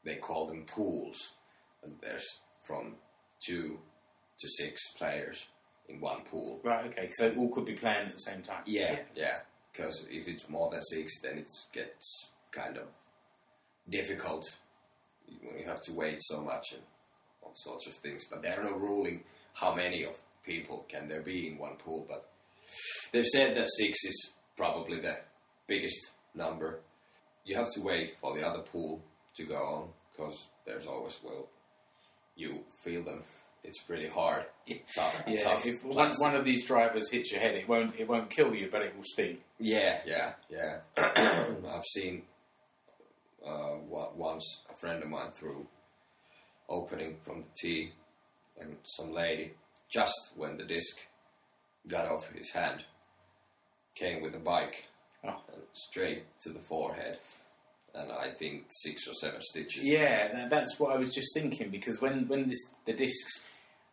[0.04, 1.18] they call them pools,
[1.83, 2.26] and there's
[2.66, 2.94] from
[3.44, 3.78] two
[4.40, 5.48] to six players
[5.88, 6.61] in one pool.
[6.62, 7.09] Right, okay.
[7.12, 8.62] So all could be playing at the same time.
[8.66, 9.38] Yeah, yeah.
[9.72, 12.85] Because if it's more than six, then it gets kind of
[13.88, 14.44] difficult
[15.42, 16.83] when you have to wait so much and
[17.42, 18.24] all sorts of things.
[18.31, 19.22] But there are no ruling
[19.55, 22.07] how many of people can there be in one pool.
[22.09, 22.29] But
[23.12, 25.18] they've said that six is probably the
[25.66, 26.81] biggest number.
[27.44, 29.03] You have to wait for the other pool
[29.37, 31.48] to go on because there's always well,
[32.37, 33.22] you feel them.
[33.64, 34.47] It's really hard,
[34.94, 35.66] tough, Yeah, tough.
[35.66, 38.68] if one, one of these drivers hits your head, it won't it won't kill you,
[38.71, 39.38] but it will sting.
[39.59, 40.79] Yeah, yeah, yeah.
[40.97, 42.23] I've seen
[43.47, 43.77] uh,
[44.16, 45.66] once a friend of mine threw
[46.68, 47.92] opening from the tee,
[48.61, 49.53] and some lady
[49.90, 50.97] just when the disc
[51.87, 52.85] got off his hand
[53.94, 54.85] came with a bike
[55.25, 55.42] Oh.
[55.53, 57.18] and straight to the forehead,
[57.92, 59.85] and I think six or seven stitches.
[59.85, 63.44] Yeah, that's what I was just thinking because when when this, the discs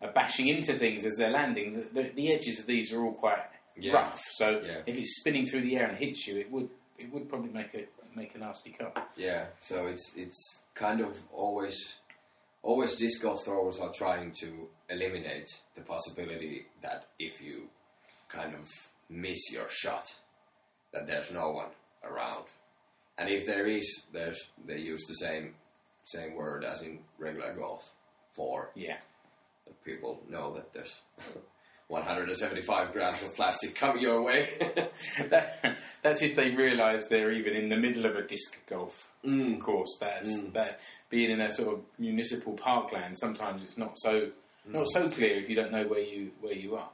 [0.01, 3.13] are bashing into things as they're landing, the, the, the edges of these are all
[3.13, 3.39] quite
[3.77, 3.93] Yeah.
[3.93, 4.21] rough.
[4.31, 4.81] So Yeah.
[4.86, 7.73] if it's spinning through the air and hits you, it would it would probably make
[7.73, 8.95] a make a nasty cut.
[9.17, 11.77] Yeah, so it's it's kind of always
[12.63, 17.69] always disc golf throwers are trying to eliminate the possibility that if you
[18.29, 18.67] kind of
[19.10, 20.08] miss your shot,
[20.93, 21.69] that there's no one
[22.03, 22.45] around,
[23.17, 25.55] and if there is, there's they use the same
[26.05, 27.91] same word as in regular golf
[28.34, 28.97] for Yeah.
[29.84, 31.01] People know that there's
[31.88, 34.54] 175 grams of plastic coming your way.
[35.30, 39.60] that, that's if they realise they're even in the middle of a disc golf Mm.
[39.60, 39.97] course.
[39.99, 40.54] That's Mm.
[40.54, 43.17] that being in a sort of municipal parkland.
[43.17, 44.30] Sometimes it's not so
[44.67, 46.89] not so clear if you don't know where you where you are.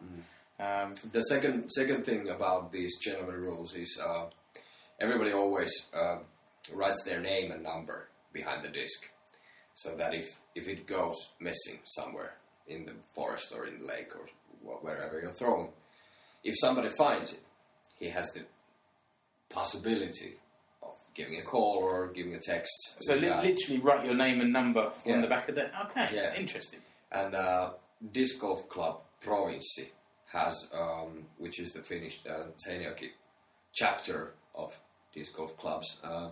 [0.58, 4.28] Um, The second second thing about these gentleman rules is uh,
[4.98, 6.20] everybody always uh,
[6.74, 9.10] writes their name and number behind the disc,
[9.74, 12.36] so that if if it goes missing somewhere
[12.72, 14.26] in the forest or in the lake or
[14.82, 15.70] wherever you're throwing,
[16.44, 17.40] if somebody finds it,
[18.00, 18.44] he has the
[19.50, 20.36] possibility
[20.82, 22.72] of giving a call or giving a text.
[23.02, 25.16] so li- literally write your name and number Yeah.
[25.16, 25.72] on the back of that.
[25.86, 26.34] Okay, Yeah.
[26.36, 26.82] interesting.
[27.12, 27.74] And uh,
[28.12, 29.90] Disc Golf Club Provinci
[30.32, 32.46] has, um, which is the Finnish uh,
[33.74, 34.78] chapter of
[35.14, 36.30] disc golf clubs, uh,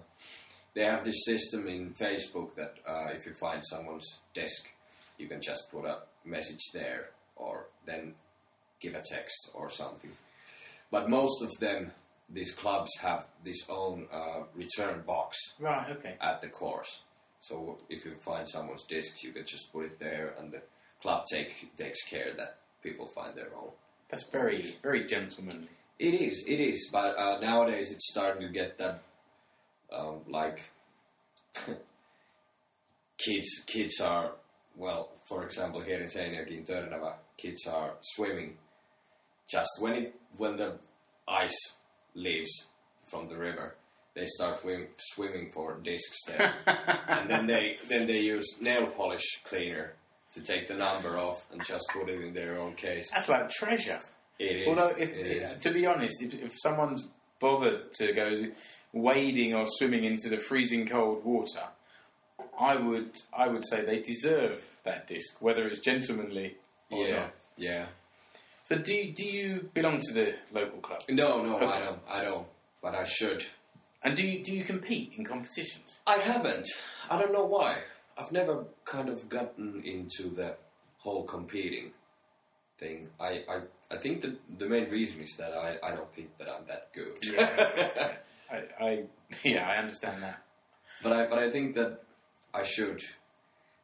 [0.73, 4.69] they have this system in Facebook that uh, if you find someone's desk,
[5.19, 8.15] you can just put a message there or then
[8.79, 10.11] give a text or something.
[10.91, 11.91] But most of them,
[12.29, 15.89] these clubs have this own uh, return box Right.
[15.91, 16.15] Okay.
[16.21, 17.01] at the course.
[17.39, 20.61] So if you find someone's disc, you can just put it there, and the
[21.01, 23.71] club take takes care that people find their own.
[24.09, 25.69] That's very very gentlemanly.
[25.99, 29.01] It is, it is, but uh, nowadays it's starting to get that,
[29.91, 30.69] um, like,
[33.17, 33.47] kids.
[33.67, 34.31] Kids are
[34.75, 38.57] well, for example, here in Seinäjoki in Törnävä, kids are swimming.
[39.47, 40.79] Just when it when the
[41.27, 41.75] ice
[42.13, 42.67] leaves
[43.07, 43.75] from the river,
[44.15, 46.53] they start swim, swimming for discs there,
[47.07, 49.93] and then they then they use nail polish cleaner
[50.31, 53.09] to take the number off and just put it in their own case.
[53.11, 53.99] That's like treasure.
[54.37, 54.67] It is.
[54.67, 58.45] Although, if, to be honest, if, if someone's bothered to go
[58.93, 61.63] wading or swimming into the freezing cold water,
[62.59, 66.57] I would I would say they deserve that disc, whether it's gentlemanly
[66.91, 67.33] or yeah, not.
[67.57, 67.85] yeah.
[68.65, 70.99] So, do you, do you belong to the local club?
[71.09, 71.99] No, no, I don't.
[72.07, 72.45] I don't.
[72.83, 73.43] But I should.
[74.03, 75.99] And do you do you compete in competitions?
[76.05, 76.67] I haven't.
[77.09, 77.77] I don't know why.
[78.17, 80.55] I've never kind of gotten into the
[80.97, 81.91] whole competing
[82.77, 83.07] thing.
[83.19, 86.47] I, I, I think that the main reason is that I, I don't think that
[86.47, 87.17] I'm that good.
[87.25, 88.11] Yeah.
[88.51, 89.03] I, I
[89.43, 90.43] yeah, I understand that.
[91.01, 92.03] but I but I think that
[92.53, 93.01] I should.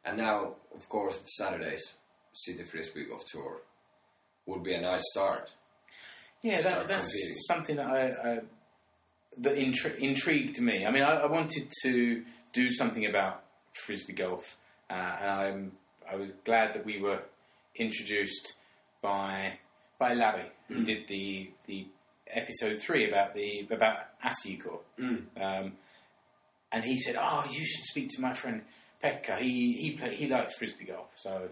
[0.04, 1.94] And now, of course, the Saturdays
[2.32, 3.60] City Frisbee Golf Tour
[4.46, 5.52] would be a nice start.
[6.42, 7.36] Yeah, that, that's competing.
[7.48, 8.40] something that I, I
[9.38, 10.86] that intri- intrigued me.
[10.86, 14.56] I mean, I, I wanted to do something about frisbee golf,
[14.88, 15.72] uh, and I'm
[16.10, 17.20] I was glad that we were
[17.74, 18.54] introduced
[19.02, 19.58] by
[19.98, 21.86] by Larry, who did the the
[22.28, 24.80] episode three about the about Asiko.
[25.00, 25.72] Um,
[26.72, 28.62] and he said, "Oh, you should speak to my friend
[29.02, 29.38] Pekka.
[29.38, 31.48] He he play, he likes frisbee golf." So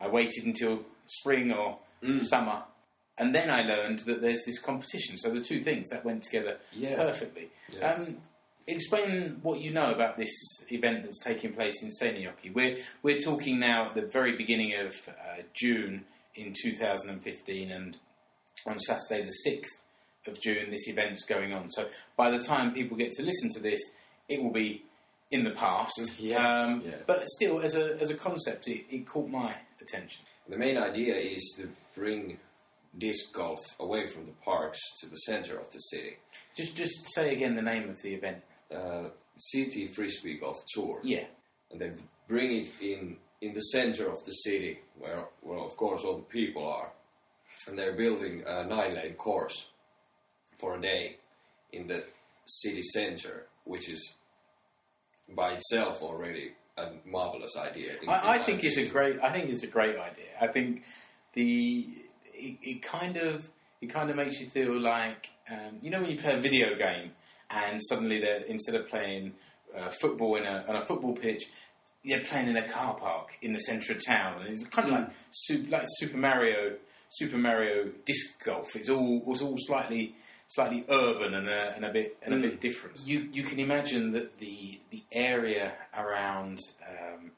[0.00, 1.78] I waited until spring or
[2.20, 2.62] summer,
[3.18, 5.16] and then I learned that there's this competition.
[5.18, 6.96] So the two things that went together Yeah.
[6.96, 7.48] perfectly.
[7.72, 7.92] Yeah.
[7.92, 8.18] Um,
[8.66, 10.32] explain what you know about this
[10.70, 12.52] event that's taking place in Seinäjoki.
[12.52, 17.96] We're we're talking now at the very beginning of uh, June in 2015, and
[18.66, 19.72] on Saturday the sixth
[20.26, 21.70] of June, this event's going on.
[21.70, 23.80] So by the time people get to listen to this,
[24.28, 24.82] it will be
[25.30, 26.00] in the past.
[26.18, 26.36] Yeah.
[26.64, 26.96] Um, Yeah.
[27.06, 30.24] But still, as a as a concept, it, it caught my attention.
[30.48, 32.38] The main idea is to bring
[32.98, 36.16] disc golf away from the parks to the center of the city.
[36.56, 38.38] Just just say again the name of the event.
[38.74, 41.00] Uh, City Frisbee Golf Tour.
[41.04, 41.26] Yeah.
[41.70, 41.90] and they
[42.28, 46.22] bring it in in the center of the city, where well, of course, all the
[46.40, 46.90] people are,
[47.68, 49.68] and they're building a nine-lane course
[50.56, 51.16] for a day
[51.72, 52.02] in the
[52.46, 54.14] city center, which is
[55.34, 57.92] by itself already a marvelous idea.
[58.02, 59.18] in- I, I think it's a great.
[59.22, 60.26] I think it's a great idea.
[60.40, 60.82] I think
[61.34, 61.86] the
[62.32, 63.50] it, it kind of
[63.80, 66.74] it kind of makes you feel like um, you know when you play a video
[66.76, 67.12] game
[67.50, 69.32] and suddenly they're instead of playing
[69.76, 71.44] uh, football in a on a football pitch.
[72.02, 74.94] You're playing in a car park in the centre of town, and it's kind of
[74.94, 76.76] like super, like Super Mario,
[77.08, 78.76] Super Mario disc golf.
[78.76, 80.14] It's all it's all slightly
[80.48, 83.06] slightly urban and a, and a bit and a bit different.
[83.06, 87.32] You you can imagine that the the area around um,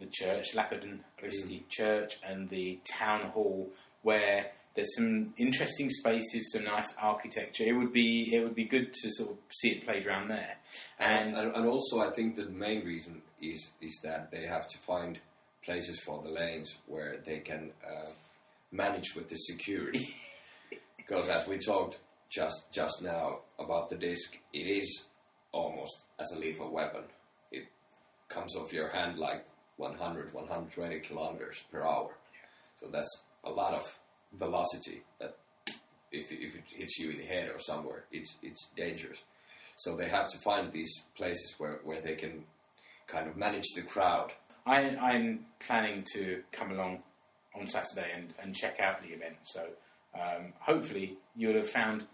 [0.00, 3.70] the church, Lakeuden Risti Church, and the town hall,
[4.02, 7.64] where there's some interesting spaces, some nice architecture.
[7.64, 10.56] It would be it would be good to sort of see it played around there.
[10.98, 14.68] And, And and, and also, I think the main reason is is that they have
[14.68, 15.20] to find
[15.64, 18.10] places for the lanes where they can uh,
[18.70, 20.14] manage with the security.
[21.06, 21.98] because as we talked
[22.30, 25.06] just just now about the disc, it is
[25.52, 27.02] almost as a lethal weapon.
[27.50, 27.64] It
[28.28, 29.44] comes off your hand like
[29.76, 32.10] 100, 120 kilometers per hour.
[32.76, 33.98] So that's a lot of
[34.32, 35.36] velocity that
[36.10, 39.22] if, if it hits you in the head or somewhere, it's it's dangerous.
[39.76, 42.44] So they have to find these places where, where they can
[43.06, 44.32] kind of manage the crowd.
[44.64, 47.02] I, I'm planning to come along
[47.58, 49.36] on Saturday and, and check out the event.
[49.44, 49.66] So
[50.14, 52.06] um, hopefully you'll have found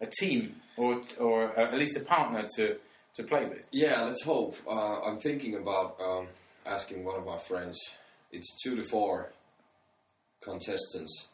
[0.00, 2.76] a team or or at least a partner to,
[3.14, 3.62] to play with.
[3.72, 4.56] Yeah, let's hope.
[4.66, 6.28] Uh, I'm thinking about um,
[6.66, 7.78] asking one of my friends.
[8.32, 9.32] It's two to four
[10.42, 11.28] contestants,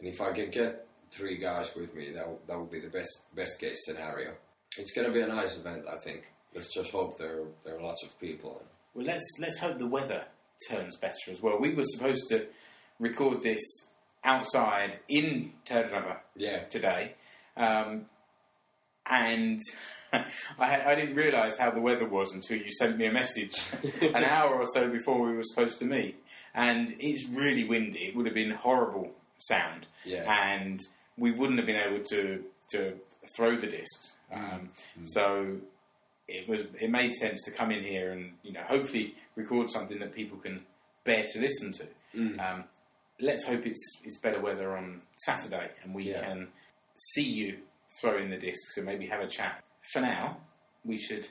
[0.00, 2.88] and if I can get three guys with me, that w- that would be the
[2.88, 4.34] best best case scenario.
[4.78, 6.30] It's going to be a nice event, I think.
[6.54, 8.62] Let's just hope there there are lots of people.
[8.94, 10.24] Well, let's let's hope the weather
[10.70, 11.58] turns better as well.
[11.60, 12.46] We were supposed to
[12.98, 13.62] record this
[14.26, 17.14] outside in Törnävä Yeah, today,
[17.56, 18.06] um,
[19.06, 19.60] and
[20.58, 23.54] I, I didn't realise how the weather was until you sent me a message
[24.14, 26.14] an hour or so before we were supposed to meet.
[26.54, 28.06] And it's really windy.
[28.08, 29.86] It would have been horrible sound.
[30.04, 30.24] Yeah.
[30.30, 30.80] And
[31.18, 32.94] we wouldn't have been able to, to
[33.36, 34.16] throw the discs.
[34.32, 34.70] Um,
[35.04, 35.56] So
[36.28, 39.98] it was it made sense to come in here and you know hopefully record something
[40.00, 40.60] that people can
[41.04, 41.86] bear to listen to.
[42.40, 42.64] Um,
[43.20, 46.20] let's hope it's it's better weather on Saturday and we Yeah.
[46.20, 46.48] can
[46.96, 47.58] see you
[48.00, 49.62] throw in the discs and maybe have a chat.
[49.92, 50.38] For now,
[50.84, 51.28] we should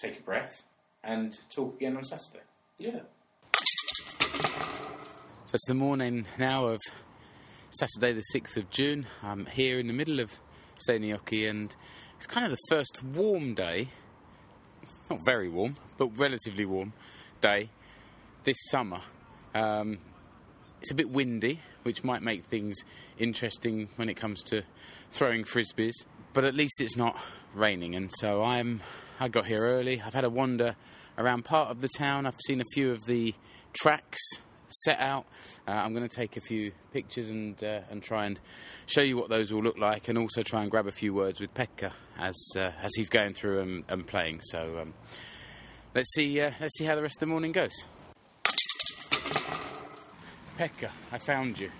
[0.00, 0.62] take a breath
[1.02, 2.44] and talk again on Saturday.
[2.78, 3.00] Yeah.
[4.30, 6.80] So it's the morning now of
[7.70, 9.06] Saturday, the 6th of June.
[9.22, 10.30] I'm here in the middle of
[10.88, 11.74] Seinäjoki, and
[12.16, 13.88] it's kind of the first warm day,
[15.10, 16.92] not very warm, but relatively warm
[17.40, 17.70] day
[18.44, 19.00] this summer.
[19.54, 19.98] Um,
[20.80, 22.76] it's a bit windy, which might make things
[23.18, 24.62] interesting when it comes to
[25.12, 25.92] throwing frisbees,
[26.32, 27.20] but at least it's not
[27.54, 28.80] raining, and so I'm.
[29.22, 30.00] I got here early.
[30.00, 30.76] I've had a wander
[31.18, 32.24] around part of the town.
[32.24, 33.34] I've seen a few of the
[33.74, 34.18] tracks
[34.70, 35.26] set out.
[35.68, 38.40] Uh, I'm going to take a few pictures and uh, and try and
[38.86, 41.40] show you what those will look like, and also try and grab a few words
[41.40, 44.40] with Pekka as uh, as he's going through and, and playing.
[44.40, 44.94] So um,
[45.94, 47.72] let's see uh, let's see how the rest of the morning goes.
[50.60, 51.70] Pekka, I found you.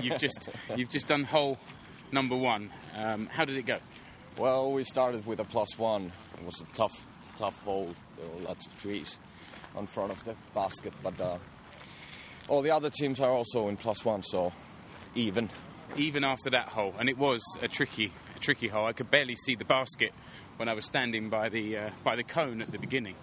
[0.00, 1.58] You've just you've just done hole
[2.12, 2.70] number one.
[2.94, 3.78] Um, how did it go?
[4.36, 6.12] Well, we started with a plus one.
[6.38, 7.04] It was a tough,
[7.36, 7.96] tough hole.
[8.16, 9.18] There were lots of trees
[9.74, 11.38] on front of the basket, but uh,
[12.46, 14.52] all the other teams are also in plus one, so
[15.16, 15.50] even.
[15.96, 18.86] even after that hole, and it was a tricky, a tricky hole.
[18.86, 20.12] I could barely see the basket
[20.58, 23.16] when I was standing by the uh, by the cone at the beginning.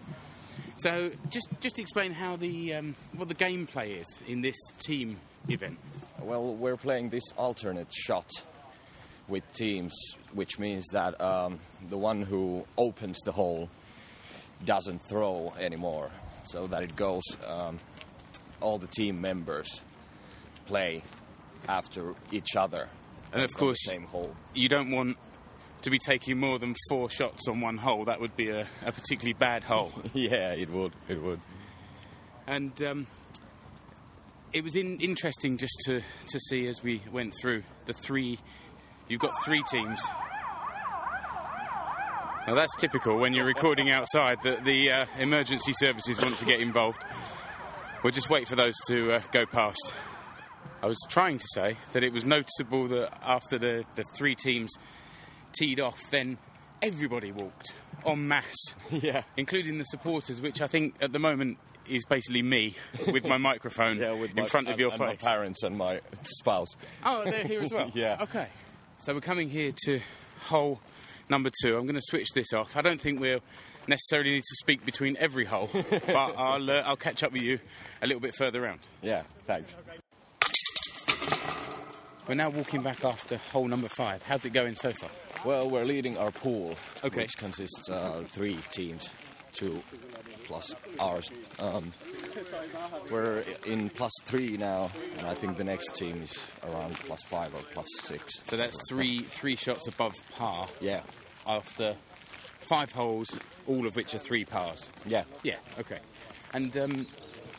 [0.77, 5.77] So, just just explain how the um, what the gameplay is in this team event.
[6.21, 8.29] Well, we're playing this alternate shot
[9.27, 9.93] with teams,
[10.33, 11.59] which means that um,
[11.89, 13.69] the one who opens the hole
[14.65, 16.11] doesn't throw anymore,
[16.43, 17.23] so that it goes.
[17.45, 17.79] Um,
[18.61, 19.81] all the team members
[20.65, 21.03] play
[21.67, 22.87] after each other,
[23.33, 24.35] And of course, same hole.
[24.53, 25.17] you don't want
[25.85, 28.05] to be taking more than four shots on one hole.
[28.05, 29.93] That would be a, a particularly bad hole.
[30.13, 30.93] yeah, it would.
[31.07, 31.39] It would.
[32.47, 33.07] and um,
[34.51, 38.39] it was in, interesting just to, to see as we went through the three.
[39.07, 40.01] You've got three teams.
[42.47, 46.61] Now that's typical when you're recording outside that the uh, emergency services want to get
[46.61, 46.97] involved.
[48.03, 49.93] We'll just wait for those to uh, go past.
[50.81, 54.71] I was trying to say that it was noticeable that after the, the three teams
[55.57, 56.37] teed off, then
[56.81, 57.73] everybody walked
[58.05, 59.23] en masse Yeah.
[59.37, 62.75] including the supporters, which I think at the moment is basically me
[63.07, 65.77] with my microphone Yeah, with in my, front of and- your and my parents and
[65.77, 66.69] my spouse.
[67.05, 67.91] Oh, they're here as well.
[67.95, 68.17] Yeah.
[68.21, 68.47] Okay.
[68.99, 69.99] So we're coming here to
[70.41, 70.79] hole
[71.29, 71.77] number two.
[71.77, 72.75] I'm going to switch this off.
[72.75, 73.41] I don't think we'll
[73.87, 77.59] necessarily need to speak between every hole, but I'll uh, I'll catch up with you
[78.01, 78.79] a little bit further round.
[79.03, 79.75] Yeah, thanks.
[82.27, 84.23] We're now walking back after hole number five.
[84.23, 85.09] How's it going so far?
[85.45, 87.21] Well, we're leading our pool, Okay.
[87.21, 89.13] which consists uh, three teams,
[89.53, 89.81] two
[90.45, 91.29] plus ours.
[91.59, 91.93] Um,
[93.11, 97.53] we're in plus three now, and I think the next team is around plus five
[97.53, 98.41] or plus six.
[98.45, 101.01] So that's three three shots above par Yeah,
[101.45, 101.95] after
[102.67, 103.27] five holes,
[103.67, 104.81] all of which are three pars.
[105.05, 105.23] yeah.
[105.43, 105.99] Yeah, okay.
[106.53, 107.07] And um,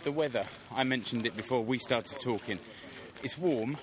[0.03, 2.59] the weather, I mentioned it before we started talking.
[3.23, 3.77] It's warm,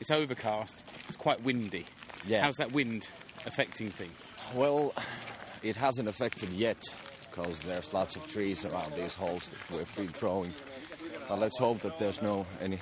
[0.00, 1.86] it's overcast, it's quite windy.
[2.26, 2.42] Yeah.
[2.42, 3.06] How's that wind
[3.46, 4.18] affecting things?
[4.54, 4.94] Well,
[5.62, 6.82] it hasn't affected yet
[7.30, 10.52] because there's lots of trees around these holes that we've been throwing.
[11.28, 12.78] But let's hope that there's no any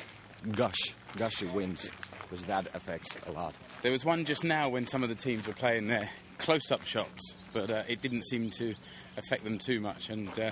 [0.53, 1.91] gush, gushy winds
[2.23, 3.55] because that affects a lot.
[3.83, 7.35] There was one just now when some of the teams were playing their close-up shots,
[7.53, 8.75] but uh, it didn't seem to
[9.17, 10.51] affect them too much, and uh,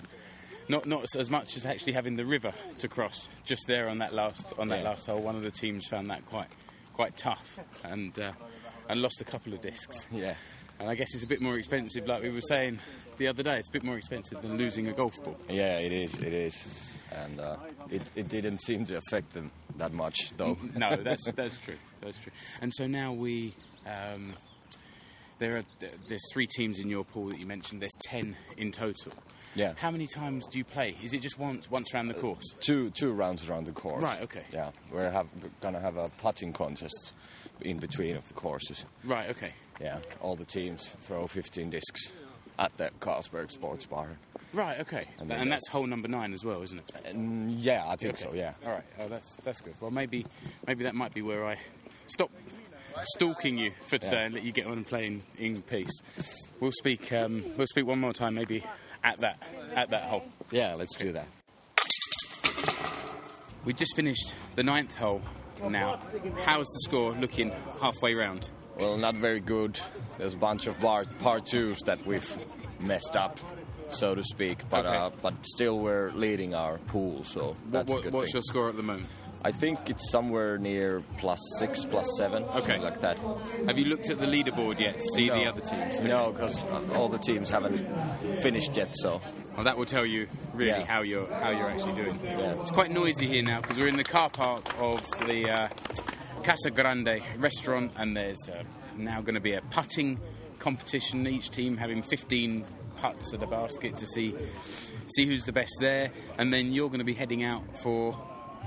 [0.68, 3.98] not not as- as much as actually having the river to cross just there on
[3.98, 4.90] that last on that Yeah.
[4.90, 5.20] last hole.
[5.20, 6.48] One of the teams found that quite
[6.94, 8.32] quite tough, and uh,
[8.88, 10.07] and lost a couple of discs.
[10.11, 10.34] Yeah.
[10.78, 12.78] And I guess it's a bit more expensive, like we were saying
[13.18, 13.59] the other day.
[13.59, 15.36] It's a bit more expensive than losing a golf ball.
[15.48, 16.14] Yeah, it is.
[16.14, 16.64] It is,
[17.12, 17.57] and uh,
[17.90, 20.57] it it didn't seem to affect them that much, though.
[20.76, 21.76] no, that's that's true.
[22.00, 22.32] That's true.
[22.62, 23.55] And so now we,
[23.86, 24.32] um,
[25.38, 25.64] there are
[26.09, 27.82] there's three teams in your pool that you mentioned.
[27.82, 29.12] There's ten in total.
[29.55, 29.72] Yeah.
[29.76, 30.96] How many times do you play?
[31.03, 32.44] Is it just once once around the course?
[32.61, 34.03] two two rounds around the course.
[34.03, 34.44] Right, okay.
[34.53, 35.26] Yeah, we're have,
[35.61, 37.12] gonna have a putting contest
[37.61, 38.84] in between of the courses.
[39.05, 39.30] Right.
[39.30, 39.53] Okay.
[39.80, 42.12] Yeah, all the teams throw 15 discs
[42.59, 44.09] at the Carlsberg Sports Bar.
[44.53, 44.78] Right.
[44.80, 45.07] Okay.
[45.18, 46.90] And And, that's hole number nine as well, isn't it?
[47.07, 48.24] And yeah, I think Okay.
[48.24, 48.34] so.
[48.34, 48.53] Yeah.
[48.64, 48.84] All right.
[48.98, 49.74] Oh, that's that's good.
[49.80, 50.26] Well, maybe
[50.66, 51.59] maybe that might be where I
[52.09, 52.30] stop
[53.14, 54.24] stalking you for today Yeah.
[54.26, 55.90] and let you get on and play in, in peace.
[56.61, 57.12] We'll speak.
[57.12, 58.64] Um, we'll speak one more time, maybe
[59.05, 59.42] at that
[59.74, 60.24] at that hole.
[60.51, 61.26] Yeah, let's do that.
[63.64, 65.20] We just finished the ninth hole.
[65.68, 66.01] Now,
[66.46, 68.51] how's the score looking halfway round?
[68.78, 69.78] Well, not very good.
[70.16, 72.38] There's a bunch of bar, par twos that we've
[72.78, 73.38] messed up,
[73.88, 74.66] so to speak.
[74.70, 74.96] But Okay.
[74.96, 78.38] uh, but still, we're leading our pool, so that's What- a good what's thing.
[78.38, 79.09] your score at the moment?
[79.43, 83.16] I think it's somewhere near plus six, plus seven, something like that.
[83.66, 86.01] Have you looked at the leaderboard yet to see the other teams?
[86.03, 86.59] No, because
[86.95, 87.78] all the teams haven't
[88.43, 88.95] finished yet.
[88.97, 89.20] So
[89.55, 90.84] Well, that will tell you really Yeah.
[90.86, 92.20] how you're how you're actually doing.
[92.22, 92.61] Yeah.
[92.61, 95.68] It's quite noisy here now because we're in the car park of the uh,
[96.43, 98.62] Casa Grande restaurant, and there's uh,
[98.97, 100.18] now going to be a putting
[100.59, 101.26] competition.
[101.26, 102.64] Each team having 15
[102.97, 104.34] putts at the basket to see
[105.16, 108.16] see who's the best there, and then you're going to be heading out for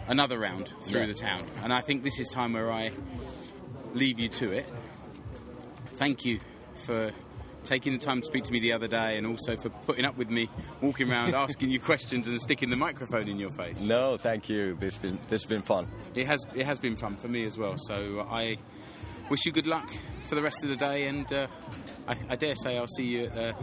[0.07, 1.07] another round through Yeah.
[1.07, 1.45] the town.
[1.63, 2.91] And I think this is time where I
[3.93, 4.65] leave you to it.
[5.97, 6.39] Thank you
[6.85, 7.11] for
[7.63, 10.17] taking the time to speak to me the other day and also for putting up
[10.17, 10.49] with me
[10.81, 13.79] walking around asking you questions and sticking the microphone in your face.
[13.79, 14.75] no, thank you.
[14.75, 15.87] This has been this has been fun.
[16.15, 17.75] It has it has been fun for me as well.
[17.77, 18.57] So I
[19.29, 19.89] wish you good luck
[20.27, 21.47] for the rest of the day and uh,
[22.05, 23.53] I, I dare say I'll see you at the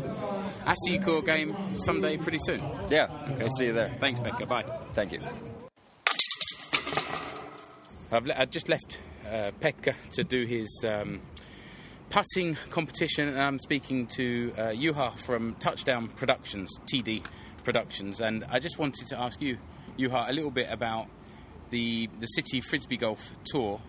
[0.89, 2.63] SJK game someday pretty soon.
[2.89, 3.95] Yeah, I'll see you there.
[4.01, 4.49] Thanks, Pekka.
[4.49, 4.65] Bye.
[4.95, 5.21] Thank you.
[8.13, 11.21] I've, le- I've just left uh, Pekka to do his um,
[12.11, 17.25] putting competition, and I'm speaking to uh, Juha from Touchdown Productions, TD
[17.65, 19.59] Productions, and I just wanted to ask you,
[19.99, 21.07] Juha, a little bit about
[21.71, 23.81] the the City Frisbee Golf Tour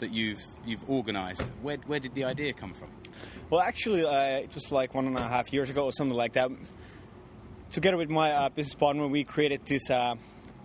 [0.00, 1.42] that you've you've organised.
[1.62, 2.90] Where where did the idea come from?
[3.50, 6.32] Well, actually, uh, it was like one and a half years ago or something like
[6.32, 6.50] that.
[7.70, 10.14] Together with my uh, business partner, we created this uh,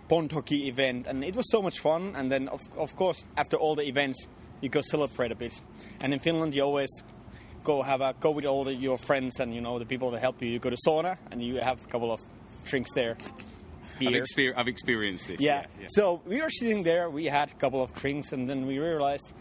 [0.08, 2.14] pond hockey event, and it was so much fun.
[2.16, 4.26] And then, of, of course, after all the events,
[4.60, 5.60] you go celebrate a bit.
[6.00, 6.90] And in Finland, you always
[7.62, 10.20] go have a go with all the, your friends and you know the people that
[10.20, 10.48] help you.
[10.48, 12.20] You go to sauna, and you have a couple of
[12.64, 13.16] drinks there.
[14.00, 15.40] I've, exper- I've experienced this.
[15.40, 15.66] Yeah.
[15.80, 15.86] yeah.
[15.88, 19.32] So we were sitting there, we had a couple of drinks, and then we realized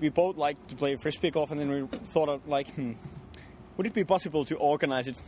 [0.00, 2.92] we both like to play frisbee golf, and then we thought of like, hmm,
[3.76, 5.20] would it be possible to organize it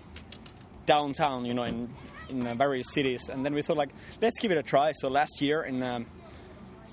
[0.86, 1.92] downtown, you know, in
[2.30, 3.28] in uh, various cities?
[3.28, 4.92] And then we thought like, let's give it a try.
[4.92, 6.06] So last year in um,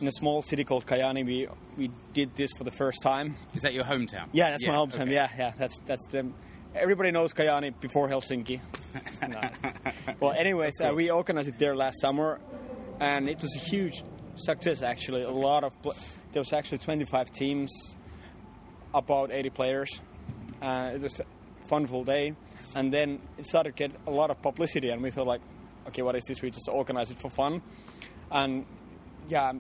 [0.02, 3.36] in a small city called Kajaani, we we did this for the first time.
[3.56, 4.28] Is that your hometown?
[4.32, 5.02] Yeah, that's my hometown.
[5.04, 5.14] okay.
[5.14, 6.30] Yeah, yeah, that's that's the.
[6.76, 8.60] Everybody knows Kajaani before Helsinki.
[9.28, 9.42] No.
[10.20, 12.40] Well, anyways, uh, we organized it there last summer,
[13.00, 14.04] and it was a huge
[14.36, 14.82] success.
[14.82, 15.96] Actually, a lot of pl-
[16.34, 17.72] there was actually 25 teams,
[18.94, 20.02] about 80 players.
[20.62, 21.26] Uh, it was a
[21.68, 22.34] fun full day,
[22.76, 25.42] and then it started to get a lot of publicity, and we thought like,
[25.88, 26.42] okay, what is this?
[26.42, 27.62] We just organize it for fun,
[28.32, 28.66] and
[29.30, 29.54] yeah,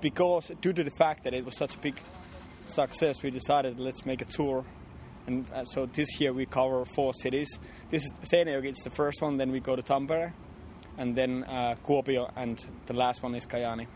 [0.00, 2.00] because due to the fact that it was such a big
[2.66, 4.64] success, we decided let's make a tour.
[5.26, 7.58] And uh, so this year we cover four cities.
[7.90, 9.36] This is Seinäjoki, it's the first one.
[9.36, 10.32] Then we go to Tampere,
[10.96, 13.86] and then uh, Kuopio, and the last one is Kajaani.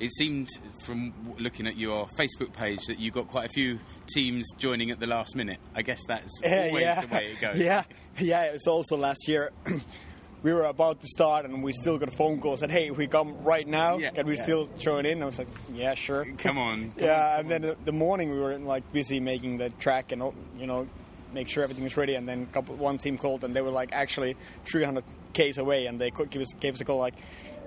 [0.00, 0.48] It seemed
[0.84, 5.00] from looking at your Facebook page that you got quite a few teams joining at
[5.00, 5.58] the last minute.
[5.74, 7.56] I guess that's always yeah, the way it goes.
[7.58, 7.82] yeah,
[8.18, 8.42] yeah.
[8.44, 9.50] It was also last year.
[10.42, 12.96] we were about to start, and we still got a phone call said, "Hey, if
[12.96, 14.42] we come right now, Yeah, can we yeah.
[14.42, 16.92] still join in?" I was like, "Yeah, sure." Come on.
[16.92, 20.12] come yeah, on, and then the, the morning we were like busy making the track
[20.12, 20.22] and
[20.56, 20.86] you know
[21.34, 22.14] make sure everything was ready.
[22.14, 26.00] And then couple, one team called and they were like actually 300 k's away, and
[26.00, 27.14] they could give us gave us a call like,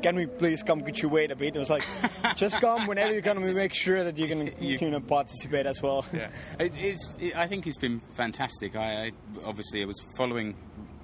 [0.01, 0.81] "Can we please come?
[0.81, 1.85] Could you wait a bit?" It was like,
[2.35, 3.41] "Just come whenever you can.
[3.43, 6.29] We make sure that you can You- you know participate as well." Yeah,
[6.59, 8.75] it, it's, it, I think it's been fantastic.
[8.75, 9.11] I, I
[9.45, 10.55] obviously I was following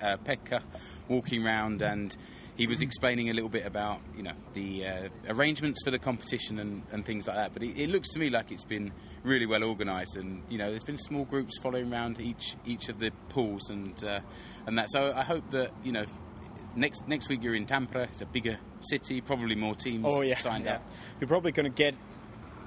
[0.02, 0.62] uh, Pekka
[1.10, 2.16] walking around, and
[2.56, 6.60] he was explaining a little bit about you know the uh, arrangements for the competition
[6.60, 7.54] and, and things like that.
[7.54, 8.92] But it, it looks to me like it's been
[9.24, 13.00] really well organised, and you know there's been small groups following around each each of
[13.00, 14.20] the pools and uh,
[14.66, 14.90] and that.
[14.92, 16.06] So I hope that you know.
[16.78, 18.04] Next next week you're in Tampere.
[18.06, 20.76] It's a bigger city, probably more teams Oh yeah, signed yeah.
[20.76, 20.84] up.
[21.20, 21.96] We're probably going to get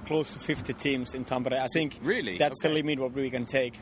[0.05, 1.53] close to 50 teams in Tampere.
[1.59, 2.37] I think Really?
[2.37, 3.73] that's the limit what we can take.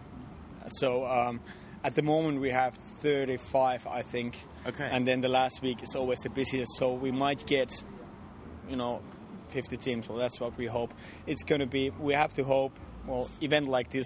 [0.77, 1.41] So um,
[1.83, 4.37] at the moment we have 35, I think.
[4.67, 4.87] Okay.
[4.91, 7.71] And then the last week is always the busiest, so we might get,
[8.69, 9.01] you know,
[9.49, 10.07] 50 teams.
[10.07, 10.93] Well, that's what we hope.
[11.25, 11.89] It's going to be.
[11.89, 12.77] We have to hope.
[13.07, 14.05] Well, event like this,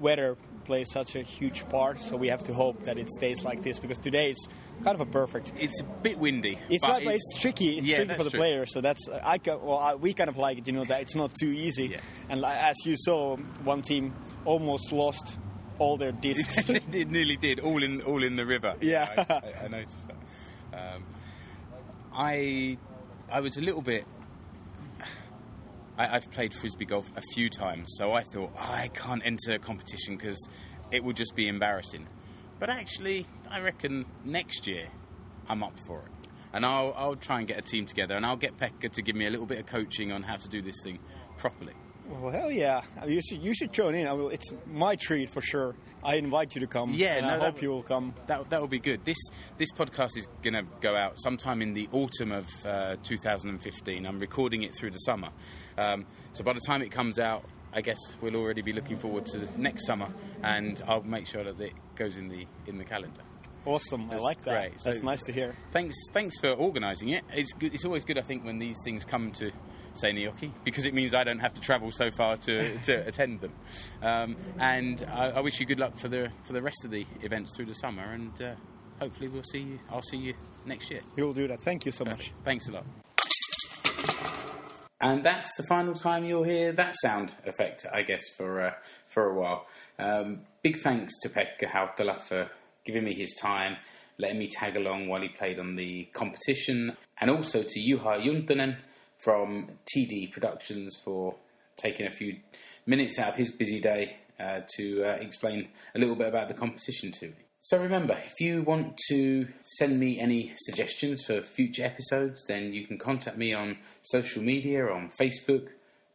[0.00, 3.62] weather plays such a huge part, so we have to hope that it stays like
[3.62, 4.48] this because today is
[4.84, 6.58] kind of a perfect It's a bit windy.
[6.68, 7.78] it's not, but it's tricky.
[7.78, 8.40] It's Yeah, tricky for the true.
[8.40, 8.72] players.
[8.72, 10.66] So that's I well, I, we kind of like it.
[10.66, 11.86] You know that it's not too easy.
[11.88, 12.00] Yeah.
[12.28, 15.36] And as you saw, one team almost lost
[15.78, 16.68] all their discs.
[16.68, 18.74] it nearly did, all in all in the river.
[18.80, 19.08] Yeah.
[19.16, 20.08] I, I, I noticed
[20.72, 20.94] that.
[20.94, 21.04] Um,
[22.14, 22.78] I
[23.30, 24.04] I was a little bit.
[26.02, 29.52] I, I've played frisbee golf a few times, so I thought oh, I can't enter
[29.52, 30.48] a competition because
[30.90, 32.06] it would just be embarrassing.
[32.58, 34.88] But actually, I reckon next year
[35.48, 36.28] I'm up for it.
[36.54, 39.16] And I'll, I'll try and get a team together and I'll get Pekka to give
[39.16, 40.98] me a little bit of coaching on how to do this thing
[41.38, 41.72] properly.
[42.20, 42.82] Well, hell yeah!
[43.06, 44.06] You should you should join in.
[44.06, 44.28] I will.
[44.28, 45.74] It's my treat for sure.
[46.04, 46.92] I invite you to come.
[46.92, 48.14] Yeah, and no, I hope you will come.
[48.26, 49.04] That that will be good.
[49.04, 49.16] This
[49.56, 54.04] this podcast is going to go out sometime in the autumn of uh, 2015.
[54.06, 55.30] I'm recording it through the summer,
[55.78, 59.24] um, so by the time it comes out, I guess we'll already be looking forward
[59.26, 60.08] to next summer,
[60.42, 63.22] and I'll make sure that it goes in the in the calendar.
[63.64, 64.10] Awesome.
[64.10, 64.50] I like that.
[64.50, 64.78] great.
[64.82, 65.54] That's So- nice to hear.
[65.72, 67.24] Thanks thanks for organising it.
[67.32, 67.72] It's good.
[67.74, 69.50] It's always good, I think, when these things come to
[69.94, 73.52] Seinäjoki because it means I don't have to travel so far to, to attend them.
[74.02, 77.06] Um, and I, I wish you good luck for the for the rest of the
[77.22, 78.54] events through the summer, and uh,
[79.00, 79.78] hopefully we'll see you.
[79.90, 80.34] I'll see you
[80.66, 81.00] next year.
[81.16, 81.62] Will do that.
[81.62, 82.32] Thank you so much.
[82.44, 82.84] Thanks a lot.
[85.00, 88.72] And that's the final time you'll hear that sound effect, I guess, for uh,
[89.08, 89.66] for a while.
[89.98, 92.48] Um, big thanks to Pekka Hautala for
[92.84, 93.76] giving me his time,
[94.18, 98.76] letting me tag along while he played on the competition, and also to Juha Juntunen
[99.18, 101.36] from TD Productions for
[101.76, 102.36] taking a few
[102.86, 106.54] minutes out of his busy day uh, to uh, explain a little bit about the
[106.54, 107.34] competition to me.
[107.60, 109.46] So remember, if you want to
[109.78, 114.88] send me any suggestions for future episodes, then you can contact me on social media
[114.88, 115.68] on Facebook,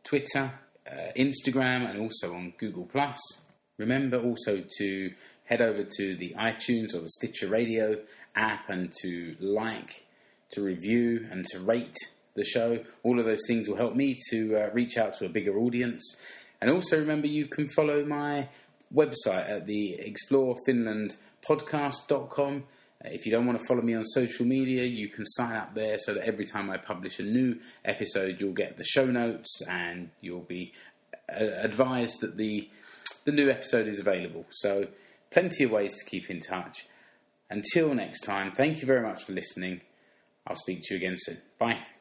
[0.03, 0.51] Twitter,
[0.85, 3.17] uh, Instagram, and also on Google Plus.
[3.77, 5.13] Remember also to
[5.45, 7.99] head over to the iTunes or the Stitcher Radio
[8.35, 10.05] app and to like,
[10.51, 11.95] to review, and to rate
[12.35, 12.83] the show.
[13.03, 16.03] All of those things will help me to uh, reach out to a bigger audience.
[16.61, 18.49] And also remember, you can follow my
[18.93, 22.63] website at the explorefinlandpodcast.com.
[23.03, 25.73] Uh, If you don't want to follow me on social media, you can sign up
[25.75, 29.61] there so that every time I publish a new episode, you'll get the show notes
[29.67, 30.73] and you'll be
[31.29, 32.69] uh, advised that the
[33.27, 34.45] the new episode is available.
[34.49, 34.87] So,
[35.31, 36.87] plenty of ways to keep in touch.
[37.49, 39.81] Until next time, thank you very much for listening.
[40.47, 41.41] I'll speak to you again soon.
[41.59, 41.96] Bye.